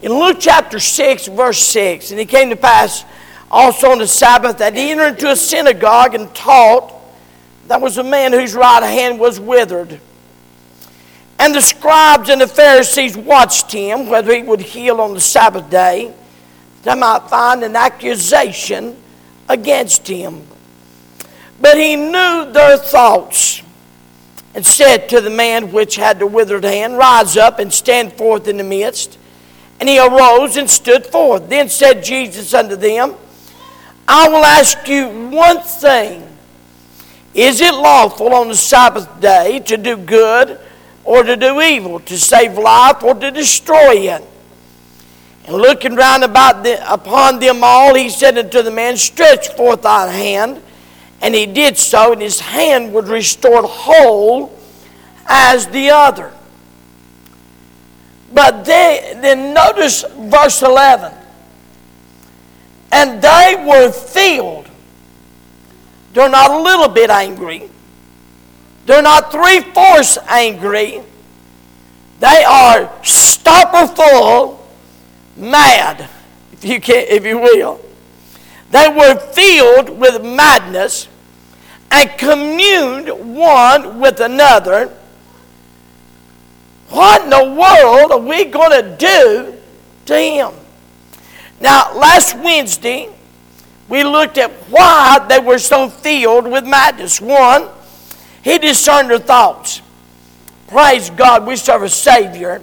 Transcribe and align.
In 0.00 0.12
Luke 0.12 0.36
chapter 0.38 0.78
6, 0.78 1.26
verse 1.28 1.58
6, 1.58 2.12
and 2.12 2.20
it 2.20 2.28
came 2.28 2.50
to 2.50 2.56
pass 2.56 3.04
also 3.50 3.90
on 3.90 3.98
the 3.98 4.06
Sabbath 4.06 4.58
that 4.58 4.76
he 4.76 4.90
entered 4.90 5.08
into 5.14 5.30
a 5.30 5.36
synagogue 5.36 6.14
and 6.14 6.32
taught. 6.34 6.94
That 7.66 7.80
was 7.80 7.98
a 7.98 8.04
man 8.04 8.32
whose 8.32 8.54
right 8.54 8.82
hand 8.82 9.18
was 9.18 9.40
withered. 9.40 10.00
And 11.40 11.54
the 11.54 11.60
scribes 11.60 12.28
and 12.28 12.40
the 12.40 12.46
Pharisees 12.46 13.16
watched 13.16 13.72
him, 13.72 14.08
whether 14.08 14.34
he 14.34 14.42
would 14.42 14.60
heal 14.60 15.00
on 15.00 15.14
the 15.14 15.20
Sabbath 15.20 15.68
day, 15.68 16.14
that 16.82 16.94
they 16.94 17.00
might 17.00 17.28
find 17.28 17.64
an 17.64 17.74
accusation 17.74 18.96
against 19.48 20.06
him. 20.06 20.46
But 21.60 21.76
he 21.76 21.96
knew 21.96 22.50
their 22.52 22.76
thoughts 22.76 23.62
and 24.54 24.64
said 24.64 25.08
to 25.08 25.20
the 25.20 25.30
man 25.30 25.72
which 25.72 25.96
had 25.96 26.20
the 26.20 26.26
withered 26.26 26.64
hand, 26.64 26.96
Rise 26.96 27.36
up 27.36 27.58
and 27.58 27.72
stand 27.72 28.12
forth 28.12 28.46
in 28.46 28.56
the 28.56 28.64
midst. 28.64 29.17
And 29.80 29.88
he 29.88 29.98
arose 29.98 30.56
and 30.56 30.68
stood 30.68 31.06
forth. 31.06 31.48
Then 31.48 31.68
said 31.68 32.02
Jesus 32.02 32.52
unto 32.52 32.76
them, 32.76 33.14
I 34.06 34.28
will 34.28 34.44
ask 34.44 34.88
you 34.88 35.08
one 35.30 35.60
thing. 35.60 36.24
Is 37.34 37.60
it 37.60 37.74
lawful 37.74 38.32
on 38.34 38.48
the 38.48 38.56
Sabbath 38.56 39.20
day 39.20 39.60
to 39.60 39.76
do 39.76 39.96
good 39.96 40.58
or 41.04 41.22
to 41.22 41.36
do 41.36 41.60
evil, 41.60 42.00
to 42.00 42.18
save 42.18 42.58
life 42.58 43.02
or 43.02 43.14
to 43.14 43.30
destroy 43.30 44.08
it? 44.08 44.24
And 45.46 45.56
looking 45.56 45.94
round 45.94 46.24
about 46.24 46.64
the, 46.64 46.92
upon 46.92 47.38
them 47.38 47.60
all, 47.62 47.94
he 47.94 48.08
said 48.10 48.36
unto 48.36 48.62
the 48.62 48.70
man, 48.70 48.96
Stretch 48.96 49.48
forth 49.48 49.82
thy 49.82 50.10
hand. 50.10 50.62
And 51.20 51.34
he 51.34 51.46
did 51.46 51.76
so, 51.76 52.12
and 52.12 52.20
his 52.20 52.40
hand 52.40 52.92
was 52.92 53.08
restored 53.08 53.64
whole 53.64 54.54
as 55.26 55.66
the 55.68 55.90
other. 55.90 56.32
But 58.32 58.64
they, 58.64 59.16
then 59.20 59.54
notice 59.54 60.04
verse 60.16 60.62
11. 60.62 61.12
And 62.92 63.22
they 63.22 63.64
were 63.66 63.90
filled. 63.90 64.68
They're 66.12 66.28
not 66.28 66.50
a 66.50 66.58
little 66.58 66.88
bit 66.88 67.10
angry. 67.10 67.70
They're 68.86 69.02
not 69.02 69.30
three 69.30 69.60
fourths 69.60 70.18
angry. 70.26 71.02
They 72.20 72.44
are 72.44 72.90
stopper 73.04 73.86
full 73.94 74.66
mad, 75.36 76.08
if 76.52 76.64
you 76.64 76.80
can, 76.80 77.04
if 77.08 77.24
you 77.24 77.38
will. 77.38 77.80
They 78.70 78.88
were 78.88 79.18
filled 79.32 79.90
with 79.98 80.24
madness 80.24 81.08
and 81.90 82.10
communed 82.18 83.08
one 83.36 84.00
with 84.00 84.20
another. 84.20 84.97
What 86.90 87.24
in 87.24 87.30
the 87.30 87.44
world 87.44 88.12
are 88.12 88.18
we 88.18 88.44
going 88.46 88.82
to 88.82 88.96
do 88.96 89.54
to 90.06 90.18
him? 90.18 90.52
Now, 91.60 91.94
last 91.96 92.36
Wednesday, 92.38 93.10
we 93.88 94.04
looked 94.04 94.38
at 94.38 94.50
why 94.70 95.24
they 95.28 95.38
were 95.38 95.58
so 95.58 95.88
filled 95.88 96.46
with 96.50 96.66
madness. 96.66 97.20
One, 97.20 97.68
he 98.42 98.58
discerned 98.58 99.10
their 99.10 99.18
thoughts. 99.18 99.82
Praise 100.68 101.10
God, 101.10 101.46
we 101.46 101.56
serve 101.56 101.82
a 101.82 101.88
Savior 101.88 102.62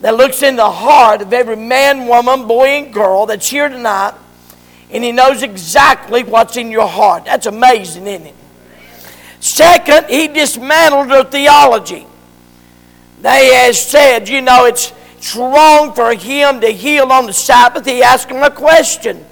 that 0.00 0.16
looks 0.16 0.42
in 0.42 0.56
the 0.56 0.70
heart 0.70 1.22
of 1.22 1.32
every 1.32 1.56
man, 1.56 2.06
woman, 2.06 2.46
boy, 2.46 2.66
and 2.68 2.92
girl 2.92 3.26
that's 3.26 3.48
here 3.48 3.68
tonight, 3.68 4.14
and 4.90 5.04
He 5.04 5.12
knows 5.12 5.42
exactly 5.42 6.24
what's 6.24 6.56
in 6.56 6.70
your 6.70 6.88
heart. 6.88 7.26
That's 7.26 7.46
amazing, 7.46 8.06
isn't 8.06 8.28
it? 8.28 8.34
Second, 9.40 10.06
He 10.08 10.28
dismantled 10.28 11.10
their 11.10 11.24
theology. 11.24 12.06
They 13.20 13.54
have 13.54 13.76
said, 13.76 14.28
you 14.28 14.40
know, 14.40 14.64
it's, 14.64 14.92
it's 15.16 15.36
wrong 15.36 15.94
for 15.94 16.14
Him 16.14 16.60
to 16.60 16.68
heal 16.68 17.12
on 17.12 17.26
the 17.26 17.32
Sabbath. 17.32 17.84
He 17.84 18.02
asked 18.02 18.28
them 18.28 18.42
a 18.42 18.50
question. 18.50 19.24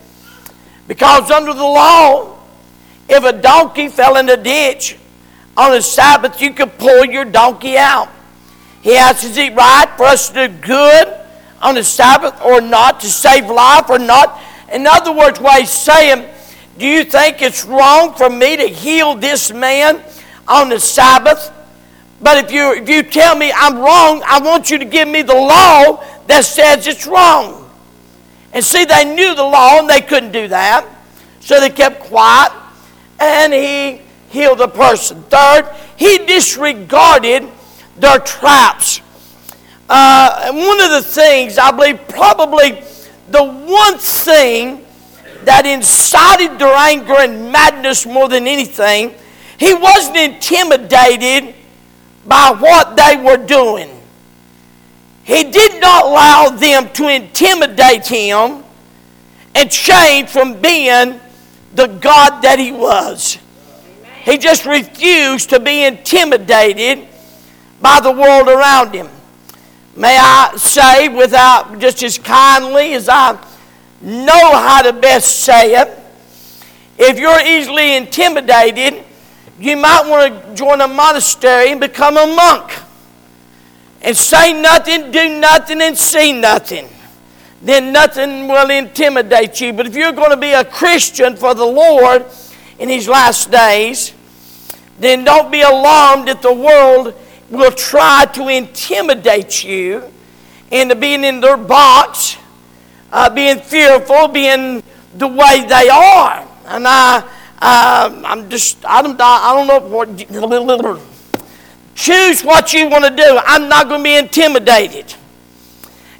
Because 0.86 1.30
under 1.30 1.54
the 1.54 1.62
law, 1.62 2.38
if 3.08 3.24
a 3.24 3.32
donkey 3.32 3.88
fell 3.88 4.16
in 4.16 4.28
a 4.28 4.36
ditch 4.36 4.98
on 5.56 5.72
the 5.72 5.80
Sabbath, 5.80 6.40
you 6.40 6.52
could 6.52 6.76
pull 6.78 7.04
your 7.06 7.24
donkey 7.24 7.78
out. 7.78 8.10
He 8.82 8.96
asks, 8.96 9.24
Is 9.24 9.36
it 9.36 9.54
right 9.54 9.90
for 9.96 10.04
us 10.04 10.28
to 10.30 10.48
do 10.48 10.54
good 10.58 11.14
on 11.60 11.74
the 11.74 11.84
Sabbath 11.84 12.40
or 12.42 12.60
not, 12.60 13.00
to 13.00 13.06
save 13.06 13.48
life 13.48 13.88
or 13.88 13.98
not? 13.98 14.40
In 14.72 14.86
other 14.86 15.12
words, 15.12 15.40
what 15.40 15.60
he's 15.60 15.70
saying, 15.70 16.28
Do 16.78 16.86
you 16.86 17.04
think 17.04 17.40
it's 17.40 17.64
wrong 17.64 18.14
for 18.14 18.28
me 18.28 18.56
to 18.56 18.68
heal 18.68 19.14
this 19.14 19.50
man 19.50 20.02
on 20.46 20.68
the 20.68 20.78
Sabbath? 20.78 21.52
But 22.20 22.44
if 22.44 22.52
you, 22.52 22.74
if 22.74 22.88
you 22.88 23.02
tell 23.02 23.36
me 23.36 23.52
I'm 23.54 23.78
wrong, 23.78 24.22
I 24.26 24.40
want 24.40 24.70
you 24.70 24.78
to 24.78 24.84
give 24.84 25.06
me 25.08 25.22
the 25.22 25.34
law 25.34 26.04
that 26.26 26.44
says 26.44 26.86
it's 26.86 27.06
wrong. 27.06 27.70
And 28.52 28.64
see, 28.64 28.84
they 28.84 29.04
knew 29.04 29.34
the 29.34 29.44
law 29.44 29.78
and 29.78 29.88
they 29.88 30.00
couldn't 30.00 30.32
do 30.32 30.48
that. 30.48 30.86
So 31.40 31.60
they 31.60 31.70
kept 31.70 32.00
quiet 32.00 32.52
and 33.20 33.52
he 33.52 34.00
healed 34.30 34.58
the 34.58 34.68
person. 34.68 35.22
Third, 35.24 35.72
he 35.96 36.18
disregarded 36.26 37.48
their 37.96 38.18
traps. 38.18 39.00
Uh, 39.88 40.42
and 40.44 40.56
one 40.56 40.80
of 40.80 40.90
the 40.90 41.02
things, 41.02 41.56
I 41.56 41.70
believe, 41.70 42.06
probably 42.08 42.82
the 43.30 43.44
one 43.44 43.98
thing 43.98 44.84
that 45.44 45.64
incited 45.66 46.58
their 46.58 46.74
anger 46.74 47.16
and 47.18 47.50
madness 47.50 48.06
more 48.06 48.28
than 48.28 48.46
anything, 48.46 49.14
he 49.58 49.72
wasn't 49.72 50.16
intimidated 50.16 51.54
by 52.28 52.54
what 52.56 52.94
they 52.94 53.16
were 53.16 53.44
doing. 53.44 53.90
He 55.24 55.44
did 55.44 55.80
not 55.80 56.04
allow 56.04 56.50
them 56.50 56.90
to 56.92 57.08
intimidate 57.08 58.06
him 58.06 58.62
and 59.54 59.70
change 59.70 60.28
from 60.28 60.60
being 60.60 61.20
the 61.74 61.86
God 61.86 62.42
that 62.42 62.58
he 62.58 62.70
was. 62.70 63.38
He 64.24 64.38
just 64.38 64.66
refused 64.66 65.50
to 65.50 65.58
be 65.60 65.84
intimidated 65.84 67.08
by 67.80 68.00
the 68.00 68.12
world 68.12 68.48
around 68.48 68.94
him. 68.94 69.08
May 69.96 70.16
I 70.18 70.54
say, 70.56 71.08
without 71.08 71.78
just 71.78 72.02
as 72.02 72.18
kindly 72.18 72.92
as 72.92 73.08
I 73.08 73.32
know 74.00 74.52
how 74.52 74.82
to 74.82 74.92
best 74.92 75.40
say 75.40 75.74
it, 75.74 75.98
if 76.98 77.18
you're 77.18 77.40
easily 77.40 77.96
intimidated, 77.96 79.04
you 79.58 79.76
might 79.76 80.08
want 80.08 80.32
to 80.32 80.54
join 80.54 80.80
a 80.80 80.88
monastery 80.88 81.72
and 81.72 81.80
become 81.80 82.16
a 82.16 82.26
monk 82.26 82.72
and 84.02 84.16
say 84.16 84.52
nothing, 84.60 85.10
do 85.10 85.40
nothing, 85.40 85.80
and 85.80 85.96
see 85.96 86.32
nothing. 86.32 86.88
Then 87.60 87.92
nothing 87.92 88.46
will 88.46 88.70
intimidate 88.70 89.60
you. 89.60 89.72
But 89.72 89.86
if 89.86 89.96
you're 89.96 90.12
going 90.12 90.30
to 90.30 90.36
be 90.36 90.52
a 90.52 90.64
Christian 90.64 91.36
for 91.36 91.54
the 91.54 91.64
Lord 91.66 92.24
in 92.78 92.88
these 92.88 93.08
last 93.08 93.50
days, 93.50 94.14
then 95.00 95.24
don't 95.24 95.50
be 95.50 95.62
alarmed 95.62 96.28
that 96.28 96.42
the 96.42 96.52
world 96.52 97.14
will 97.50 97.72
try 97.72 98.26
to 98.34 98.48
intimidate 98.48 99.64
you 99.64 100.04
into 100.70 100.94
being 100.94 101.24
in 101.24 101.40
their 101.40 101.56
box, 101.56 102.36
uh, 103.10 103.28
being 103.30 103.58
fearful, 103.58 104.28
being 104.28 104.82
the 105.14 105.26
way 105.26 105.64
they 105.66 105.88
are. 105.88 106.46
And 106.66 106.86
I, 106.86 107.28
uh, 107.60 108.22
I'm 108.24 108.48
just, 108.48 108.84
I 108.84 109.02
don't, 109.02 109.20
I 109.20 109.54
don't 109.54 109.66
know 109.66 109.88
what. 109.88 110.16
Choose 111.94 112.42
what 112.42 112.72
you 112.72 112.88
want 112.88 113.04
to 113.04 113.10
do. 113.10 113.40
I'm 113.44 113.68
not 113.68 113.88
going 113.88 114.00
to 114.00 114.04
be 114.04 114.16
intimidated. 114.16 115.14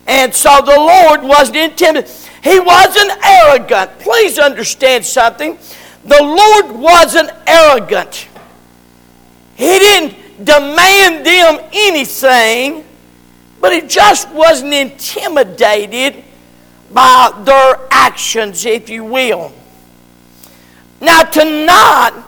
And 0.09 0.35
so 0.35 0.61
the 0.65 0.75
Lord 0.75 1.23
wasn't 1.23 1.59
intimidated. 1.59 2.11
He 2.43 2.59
wasn't 2.59 3.13
arrogant. 3.25 3.99
Please 4.01 4.39
understand 4.39 5.05
something. 5.05 5.57
The 6.05 6.21
Lord 6.21 6.77
wasn't 6.77 7.31
arrogant. 7.47 8.27
He 9.55 9.79
didn't 9.79 10.45
demand 10.45 11.25
them 11.25 11.69
anything, 11.73 12.85
but 13.61 13.73
he 13.73 13.83
just 13.83 14.31
wasn't 14.33 14.73
intimidated 14.73 16.25
by 16.93 17.41
their 17.45 17.79
actions, 17.91 18.65
if 18.65 18.89
you 18.89 19.05
will. 19.05 19.53
Now, 21.01 21.23
tonight, 21.23 22.23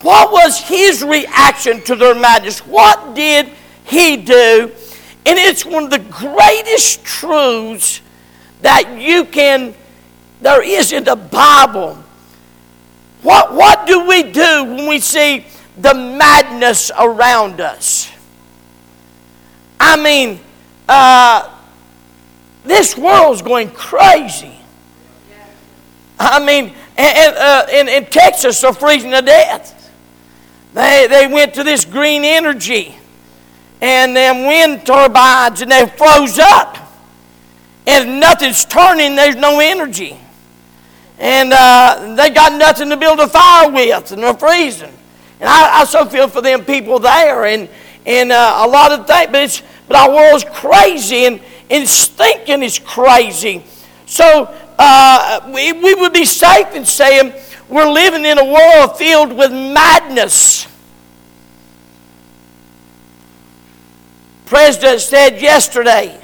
what 0.00 0.32
was 0.32 0.60
his 0.60 1.02
reaction 1.02 1.82
to 1.82 1.96
their 1.96 2.14
madness? 2.14 2.60
What 2.60 3.14
did 3.14 3.50
he 3.84 4.16
do? 4.16 4.72
And 5.24 5.38
it's 5.38 5.64
one 5.64 5.84
of 5.84 5.90
the 5.90 5.98
greatest 5.98 7.04
truths 7.04 8.00
that 8.62 8.98
you 8.98 9.24
can, 9.24 9.74
there 10.40 10.62
is 10.62 10.92
in 10.92 11.04
the 11.04 11.16
Bible. 11.16 12.02
What, 13.22 13.54
what 13.54 13.86
do 13.86 14.06
we 14.06 14.24
do 14.24 14.64
when 14.64 14.88
we 14.88 14.98
see 14.98 15.44
the 15.76 15.94
madness 15.94 16.90
around 16.98 17.60
us. 17.60 18.10
I 19.80 20.02
mean, 20.02 20.40
uh, 20.88 21.50
this 22.64 22.96
world's 22.96 23.42
going 23.42 23.70
crazy. 23.70 24.58
I 26.18 26.44
mean, 26.44 26.74
and, 26.96 27.36
uh, 27.36 27.66
in, 27.72 27.88
in 27.88 28.06
Texas, 28.06 28.60
they're 28.60 28.72
freezing 28.72 29.10
to 29.12 29.22
death. 29.22 29.90
They, 30.74 31.06
they 31.08 31.26
went 31.26 31.54
to 31.54 31.64
this 31.64 31.84
green 31.84 32.24
energy 32.24 32.94
and 33.80 34.16
them 34.16 34.46
wind 34.46 34.86
turbines 34.86 35.60
and 35.60 35.70
they 35.70 35.86
froze 35.86 36.38
up. 36.38 36.78
And 37.86 38.20
nothing's 38.20 38.64
turning, 38.64 39.16
there's 39.16 39.36
no 39.36 39.58
energy. 39.58 40.16
And 41.18 41.52
uh, 41.52 42.14
they 42.16 42.30
got 42.30 42.52
nothing 42.58 42.90
to 42.90 42.96
build 42.96 43.20
a 43.20 43.28
fire 43.28 43.70
with, 43.70 44.12
and 44.12 44.22
they're 44.22 44.34
freezing. 44.34 44.92
And 45.40 45.48
I, 45.48 45.80
I 45.80 45.84
so 45.84 46.04
feel 46.04 46.28
for 46.28 46.40
them 46.40 46.64
people 46.64 47.00
there, 47.00 47.44
and, 47.44 47.68
and 48.06 48.32
uh, 48.32 48.62
a 48.64 48.68
lot 48.68 48.92
of 48.92 49.06
things, 49.06 49.30
but, 49.30 49.42
it's, 49.42 49.62
but 49.88 49.96
our 49.96 50.14
world's 50.14 50.44
crazy, 50.52 51.26
and, 51.26 51.40
and 51.70 51.88
thinking 51.88 52.62
is 52.62 52.78
crazy. 52.78 53.64
So 54.06 54.54
uh, 54.84 55.50
we, 55.54 55.72
we 55.72 55.94
would 55.94 56.12
be 56.12 56.24
safe 56.24 56.74
in 56.74 56.84
saying 56.84 57.32
we're 57.68 57.88
living 57.90 58.24
in 58.24 58.36
a 58.36 58.44
world 58.44 58.98
filled 58.98 59.32
with 59.32 59.52
madness. 59.52 60.66
President 64.46 65.00
said 65.00 65.40
yesterday, 65.40 66.20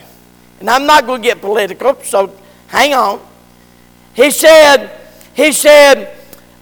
and 0.59 0.69
I'm 0.69 0.87
not 0.87 1.07
going 1.07 1.23
to 1.23 1.29
get 1.29 1.41
political, 1.41 1.95
so 2.03 2.37
hang 2.67 2.95
on. 2.95 3.21
He 4.15 4.33
said, 4.33 4.91
he 5.35 5.53
said, 5.53 6.17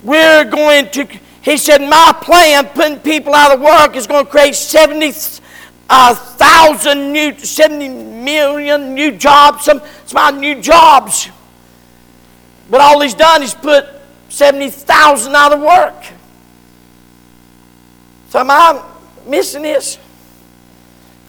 we're 0.04 0.44
going 0.44 0.90
to, 0.90 1.06
he 1.40 1.56
said, 1.56 1.81
my 1.81 2.16
plan, 2.20 2.66
putting 2.66 2.99
people 2.99 3.34
out 3.34 3.54
of 3.54 3.60
work, 3.62 3.96
is 3.96 4.06
going 4.06 4.26
to 4.26 4.31
create 4.31 4.54
70,000 4.54 5.38
uh, 5.88 6.94
new, 6.94 7.38
70 7.38 7.88
million 7.88 8.94
new 8.94 9.12
jobs, 9.12 9.64
some, 9.64 9.81
some 10.04 10.38
new 10.40 10.60
jobs. 10.60 11.31
But 12.70 12.80
all 12.80 13.00
he's 13.00 13.14
done 13.14 13.42
is 13.42 13.54
put 13.54 13.86
70,000 14.28 15.34
out 15.34 15.52
of 15.52 15.60
work. 15.60 16.04
So 18.30 18.40
am 18.40 18.50
I 18.50 18.82
missing 19.26 19.62
this? 19.62 19.98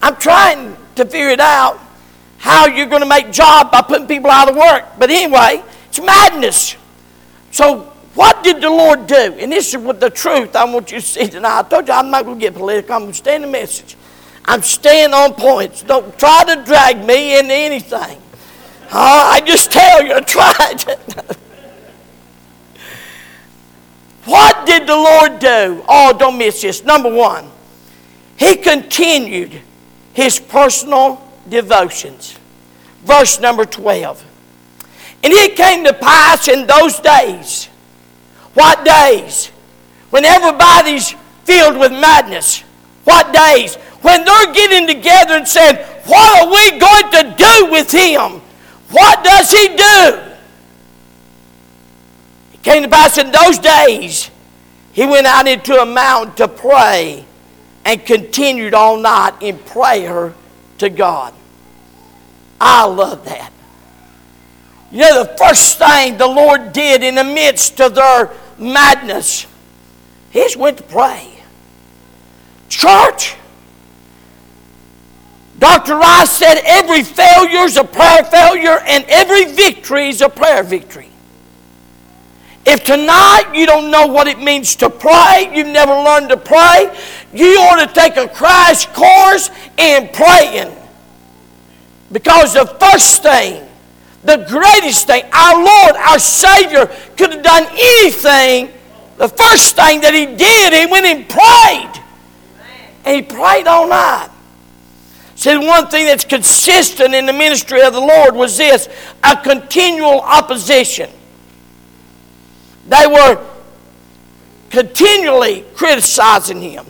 I'm 0.02 0.16
trying 0.16 0.76
to 0.96 1.04
figure 1.04 1.30
it 1.30 1.40
out 1.40 1.80
how 2.38 2.66
you're 2.66 2.86
going 2.86 3.02
to 3.02 3.08
make 3.08 3.32
job 3.32 3.70
by 3.70 3.82
putting 3.82 4.06
people 4.06 4.30
out 4.30 4.48
of 4.48 4.56
work. 4.56 4.84
But 4.98 5.10
anyway, 5.10 5.62
it's 5.88 6.00
madness. 6.00 6.76
So 7.50 7.92
what 8.14 8.42
did 8.42 8.60
the 8.60 8.70
Lord 8.70 9.06
do? 9.06 9.36
And 9.38 9.50
this 9.52 9.74
is 9.74 9.76
what 9.76 10.00
the 10.00 10.10
truth 10.10 10.56
I 10.56 10.64
want 10.64 10.90
you 10.92 11.00
to 11.00 11.06
see 11.06 11.28
tonight. 11.28 11.60
I 11.60 11.62
told 11.62 11.88
you 11.88 11.94
I'm 11.94 12.10
not 12.10 12.24
going 12.24 12.38
to 12.38 12.40
get 12.40 12.54
political. 12.54 12.94
I'm 12.94 13.02
going 13.02 13.12
to 13.12 13.18
stay 13.18 13.36
in 13.36 13.42
the 13.42 13.48
message. 13.48 13.96
I'm 14.44 14.62
staying 14.62 15.12
on 15.12 15.34
points. 15.34 15.82
Don't 15.82 16.18
try 16.18 16.44
to 16.44 16.64
drag 16.64 17.04
me 17.04 17.38
into 17.38 17.54
anything. 17.54 18.20
Uh, 18.90 19.30
I 19.32 19.40
just 19.44 19.70
tell 19.70 20.04
you, 20.04 20.20
try 20.26 20.54
it. 20.58 21.36
what 24.24 24.66
did 24.66 24.86
the 24.86 24.96
Lord 24.96 25.38
do? 25.38 25.84
Oh, 25.88 26.16
don't 26.18 26.38
miss 26.38 26.62
this. 26.62 26.84
Number 26.84 27.12
one, 27.14 27.50
He 28.36 28.56
continued 28.56 29.60
his 30.14 30.38
personal 30.40 31.22
devotions. 31.48 32.38
Verse 33.04 33.40
number 33.40 33.64
12. 33.64 34.24
And 35.22 35.32
it 35.32 35.56
came 35.56 35.84
to 35.84 35.92
pass 35.92 36.48
in 36.48 36.66
those 36.66 36.98
days. 37.00 37.66
What 38.54 38.84
days? 38.84 39.48
When 40.10 40.24
everybody's 40.24 41.14
filled 41.44 41.78
with 41.78 41.92
madness. 41.92 42.60
What 43.04 43.32
days? 43.32 43.76
When 44.02 44.24
they're 44.24 44.52
getting 44.52 44.86
together 44.86 45.34
and 45.34 45.46
saying, 45.46 45.76
What 46.06 46.42
are 46.42 46.50
we 46.50 46.78
going 46.78 47.10
to 47.12 47.34
do 47.36 47.70
with 47.70 47.90
him? 47.90 48.40
What 48.90 49.22
does 49.22 49.50
he 49.50 49.68
do? 49.68 50.20
It 52.54 52.62
came 52.62 52.82
to 52.82 52.88
pass 52.88 53.18
in 53.18 53.30
those 53.30 53.58
days, 53.58 54.30
he 54.92 55.06
went 55.06 55.26
out 55.26 55.46
into 55.46 55.74
a 55.74 55.86
mountain 55.86 56.34
to 56.36 56.48
pray 56.48 57.24
and 57.84 58.04
continued 58.04 58.74
all 58.74 58.96
night 58.96 59.34
in 59.40 59.58
prayer 59.58 60.34
to 60.78 60.90
God. 60.90 61.34
I 62.60 62.86
love 62.86 63.24
that. 63.26 63.52
You 64.90 65.00
know, 65.00 65.22
the 65.22 65.36
first 65.36 65.78
thing 65.78 66.16
the 66.16 66.26
Lord 66.26 66.72
did 66.72 67.02
in 67.02 67.14
the 67.14 67.24
midst 67.24 67.80
of 67.80 67.94
their 67.94 68.32
madness, 68.58 69.46
He 70.30 70.40
just 70.40 70.56
went 70.56 70.78
to 70.78 70.82
pray. 70.82 71.30
Church, 72.68 73.36
Dr. 75.58 75.96
Rice 75.96 76.30
said 76.30 76.60
every 76.64 77.02
failure 77.02 77.64
is 77.64 77.76
a 77.76 77.84
prayer 77.84 78.24
failure 78.24 78.78
and 78.86 79.04
every 79.08 79.46
victory 79.46 80.08
is 80.08 80.20
a 80.20 80.28
prayer 80.28 80.62
victory. 80.62 81.08
If 82.64 82.84
tonight 82.84 83.52
you 83.54 83.66
don't 83.66 83.90
know 83.90 84.06
what 84.06 84.28
it 84.28 84.38
means 84.38 84.76
to 84.76 84.90
pray, 84.90 85.50
you've 85.54 85.68
never 85.68 85.92
learned 85.92 86.28
to 86.28 86.36
pray, 86.36 86.94
you 87.32 87.58
ought 87.60 87.86
to 87.86 87.92
take 87.92 88.16
a 88.16 88.28
crash 88.28 88.86
course 88.88 89.50
in 89.78 90.08
praying. 90.12 90.76
Because 92.12 92.54
the 92.54 92.66
first 92.66 93.22
thing, 93.22 93.66
the 94.22 94.44
greatest 94.48 95.06
thing, 95.06 95.24
our 95.32 95.64
Lord, 95.64 95.96
our 95.96 96.18
Savior 96.18 96.86
could 97.16 97.32
have 97.32 97.42
done 97.42 97.66
anything, 97.72 98.70
the 99.16 99.28
first 99.28 99.74
thing 99.74 100.02
that 100.02 100.14
He 100.14 100.26
did, 100.26 100.72
He 100.72 100.86
went 100.86 101.06
and 101.06 101.28
prayed. 101.28 102.04
And 103.04 103.16
He 103.16 103.22
prayed 103.22 103.66
all 103.66 103.88
night. 103.88 104.28
Said 105.38 105.58
one 105.58 105.86
thing 105.86 106.06
that's 106.06 106.24
consistent 106.24 107.14
in 107.14 107.24
the 107.24 107.32
ministry 107.32 107.80
of 107.82 107.92
the 107.92 108.00
Lord 108.00 108.34
was 108.34 108.56
this 108.56 108.88
a 109.22 109.36
continual 109.36 110.20
opposition. 110.20 111.08
They 112.88 113.06
were 113.06 113.46
continually 114.68 115.64
criticizing 115.76 116.60
him. 116.60 116.86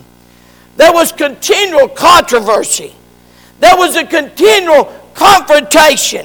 There 0.78 0.94
was 0.94 1.12
continual 1.12 1.88
controversy. 1.88 2.94
There 3.60 3.76
was 3.76 3.96
a 3.96 4.06
continual 4.06 4.98
confrontation. 5.12 6.24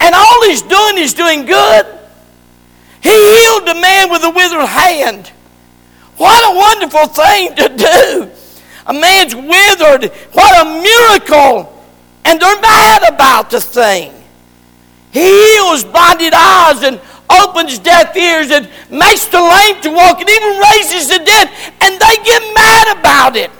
And 0.00 0.12
all 0.12 0.42
he's 0.48 0.62
doing 0.62 0.98
is 0.98 1.14
doing 1.14 1.46
good. 1.46 1.86
He 3.00 3.10
healed 3.10 3.68
the 3.68 3.78
man 3.80 4.10
with 4.10 4.22
the 4.22 4.30
withered 4.30 4.66
hand. 4.66 5.28
What 6.16 6.52
a 6.52 6.58
wonderful 6.58 7.06
thing 7.06 7.54
to 7.54 7.76
do. 7.76 8.39
A 8.86 8.92
man's 8.92 9.34
withered. 9.34 10.10
What 10.32 10.66
a 10.66 10.82
miracle. 10.82 11.76
And 12.24 12.40
they're 12.40 12.60
mad 12.60 13.12
about 13.12 13.50
the 13.50 13.60
thing. 13.60 14.12
He 15.12 15.20
heals 15.20 15.84
blinded 15.84 16.32
eyes 16.34 16.82
and 16.82 17.00
opens 17.30 17.78
deaf 17.78 18.16
ears 18.16 18.50
and 18.50 18.68
makes 18.90 19.26
the 19.26 19.40
lame 19.40 19.80
to 19.82 19.90
walk 19.90 20.20
and 20.20 20.28
even 20.28 20.60
raises 20.60 21.08
the 21.08 21.18
dead, 21.24 21.48
and 21.80 22.00
they 22.00 22.24
get 22.24 22.54
mad 22.54 22.98
about 22.98 23.36
it. 23.36 23.50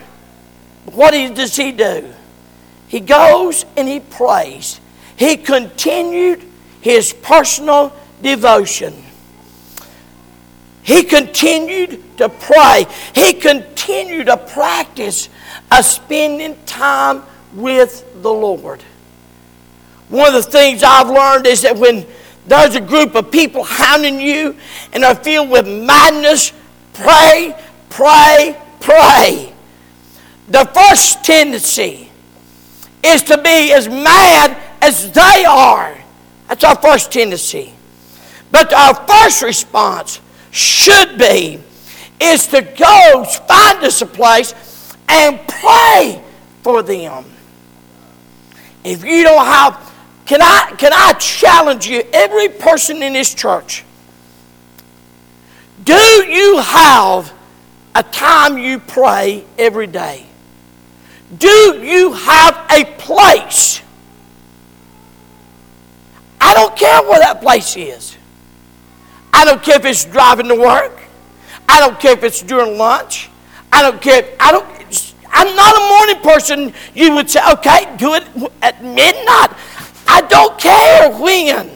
What 0.93 1.13
does 1.13 1.57
he 1.57 1.73
do? 1.73 2.13
He 2.89 3.01
goes 3.01 3.65
and 3.77 3.87
he 3.87 4.01
prays. 4.01 4.81
He 5.17 5.37
continued 5.37 6.45
his 6.81 7.13
personal 7.13 7.93
devotion. 8.23 8.95
He 10.83 11.05
continued 11.05 12.03
to 12.21 12.29
pray. 12.29 12.87
He 13.15 13.35
continued 13.35 14.27
to 14.27 14.37
practice 14.37 15.29
a 15.71 15.83
spending 15.83 16.57
time 16.65 17.23
with 17.55 18.23
the 18.23 18.33
Lord. 18.33 18.83
One 20.09 20.35
of 20.35 20.45
the 20.45 20.51
things 20.51 20.83
I've 20.83 21.09
learned 21.09 21.47
is 21.47 21.63
that 21.63 21.77
when 21.77 22.07
there's 22.47 22.75
a 22.75 22.81
group 22.81 23.15
of 23.15 23.31
people 23.31 23.63
hounding 23.63 24.21
you 24.21 24.57
and 24.93 25.05
are 25.05 25.15
filled 25.15 25.51
with 25.51 25.67
madness. 25.67 26.53
Pray, 26.93 27.55
pray, 27.91 28.61
pray. 28.81 29.53
The 30.49 30.65
first 30.65 31.25
tendency 31.25 32.11
is 33.05 33.23
to 33.25 33.41
be 33.41 33.73
as 33.73 33.89
mad 33.89 34.61
as 34.83 35.13
they 35.13 35.45
are. 35.47 35.97
That's 36.49 36.65
our 36.65 36.77
first 36.77 37.13
tendency. 37.13 37.73
But 38.51 38.73
our 38.73 38.95
first 38.95 39.43
response 39.43 40.21
should 40.51 41.19
be 41.19 41.61
is 42.21 42.47
to 42.49 42.63
go 42.63 43.25
find 43.25 43.85
us 43.85 44.03
a 44.03 44.07
place 44.07 44.55
and 45.09 45.41
pray 45.49 46.23
for 46.63 46.83
them. 46.83 47.25
If 48.85 49.05
you 49.05 49.25
don't 49.25 49.45
have 49.45 49.91
can 50.31 50.41
I, 50.43 50.77
can 50.79 50.93
I 50.95 51.15
challenge 51.15 51.89
you, 51.89 52.05
every 52.13 52.49
person 52.49 53.03
in 53.03 53.15
this 53.15 53.35
church? 53.35 53.85
Do 55.83 55.93
you 55.93 56.59
have 56.59 57.33
a 57.97 58.05
time 58.05 58.57
you 58.57 58.79
pray 58.79 59.45
every 59.59 59.89
day? 59.89 60.25
Do 61.37 61.49
you 61.49 62.13
have 62.13 62.65
a 62.71 62.85
place? 62.97 63.83
I 66.41 66.55
don't 66.55 66.77
care 66.77 67.03
where 67.03 67.19
that 67.19 67.41
place 67.43 67.77
is. 67.77 68.17
I 69.35 69.45
don't 69.45 69.61
care 69.61 69.81
if 69.81 69.85
it's 69.85 70.05
driving 70.05 70.47
to 70.47 70.55
work. 70.55 70.97
I 71.71 71.81
don't 71.81 71.99
care 72.01 72.13
if 72.13 72.25
it's 72.25 72.43
during 72.43 72.77
lunch. 72.77 73.29
I 73.73 73.83
don't 73.83 74.01
care. 74.03 74.25
If, 74.25 74.37
I 74.41 74.53
don't. 74.53 74.67
I'm 75.33 75.55
not 75.55 75.77
a 75.77 75.89
morning 75.89 76.23
person. 76.23 76.75
You 76.95 77.15
would 77.15 77.31
say, 77.31 77.41
okay, 77.53 77.97
do 77.97 78.15
it 78.15 78.25
at 78.61 78.83
midnight. 78.83 79.51
I 80.07 80.27
don't 80.29 80.59
care 80.59 81.11
when. 81.17 81.71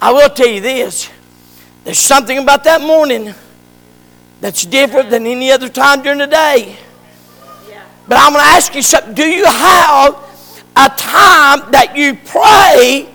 I 0.00 0.12
will 0.12 0.28
tell 0.28 0.48
you 0.48 0.60
this 0.60 1.10
there's 1.84 1.98
something 1.98 2.38
about 2.38 2.64
that 2.64 2.82
morning 2.82 3.34
that's 4.40 4.66
different 4.66 5.08
than 5.08 5.26
any 5.26 5.50
other 5.50 5.68
time 5.68 6.02
during 6.02 6.18
the 6.18 6.26
day. 6.26 6.76
But 8.06 8.18
I'm 8.18 8.32
going 8.32 8.44
to 8.44 8.50
ask 8.50 8.74
you 8.74 8.82
something. 8.82 9.14
Do 9.14 9.24
you 9.24 9.46
have 9.46 10.14
a 10.76 10.88
time 10.90 11.70
that 11.70 11.94
you 11.96 12.16
pray 12.26 13.08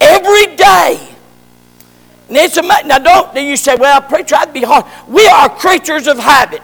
every 0.00 0.56
day. 0.56 1.13
It's 2.28 2.56
amazing. 2.56 2.88
Now, 2.88 2.98
don't 2.98 3.36
you 3.36 3.56
say, 3.56 3.76
well, 3.76 4.00
preacher, 4.00 4.36
I'd 4.36 4.52
be 4.52 4.62
hard. 4.62 4.86
We 5.08 5.26
are 5.26 5.48
creatures 5.48 6.06
of 6.06 6.18
habit. 6.18 6.62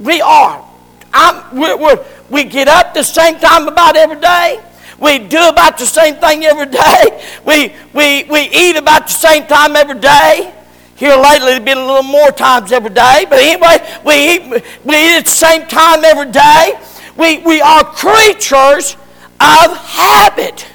We 0.00 0.20
are. 0.20 0.64
I'm, 1.12 1.58
we're, 1.58 1.76
we're, 1.76 2.04
we 2.30 2.44
get 2.44 2.68
up 2.68 2.94
the 2.94 3.02
same 3.02 3.38
time 3.38 3.68
about 3.68 3.96
every 3.96 4.20
day. 4.20 4.60
We 4.98 5.18
do 5.18 5.48
about 5.48 5.78
the 5.78 5.86
same 5.86 6.16
thing 6.16 6.44
every 6.44 6.66
day. 6.66 7.24
We, 7.44 7.72
we, 7.94 8.24
we 8.24 8.40
eat 8.52 8.76
about 8.76 9.06
the 9.06 9.12
same 9.12 9.46
time 9.46 9.76
every 9.76 10.00
day. 10.00 10.54
Here 10.96 11.16
lately, 11.16 11.52
it's 11.52 11.64
been 11.64 11.78
a 11.78 11.86
little 11.86 12.02
more 12.02 12.32
times 12.32 12.72
every 12.72 12.90
day. 12.90 13.24
But 13.30 13.38
anyway, 13.38 13.78
we 14.04 14.34
eat, 14.34 14.64
we 14.84 14.96
eat 14.96 15.18
at 15.18 15.24
the 15.24 15.30
same 15.30 15.66
time 15.68 16.04
every 16.04 16.32
day. 16.32 16.80
We, 17.16 17.38
we 17.38 17.60
are 17.60 17.84
creatures 17.84 18.96
of 19.40 19.76
habit. 19.76 20.66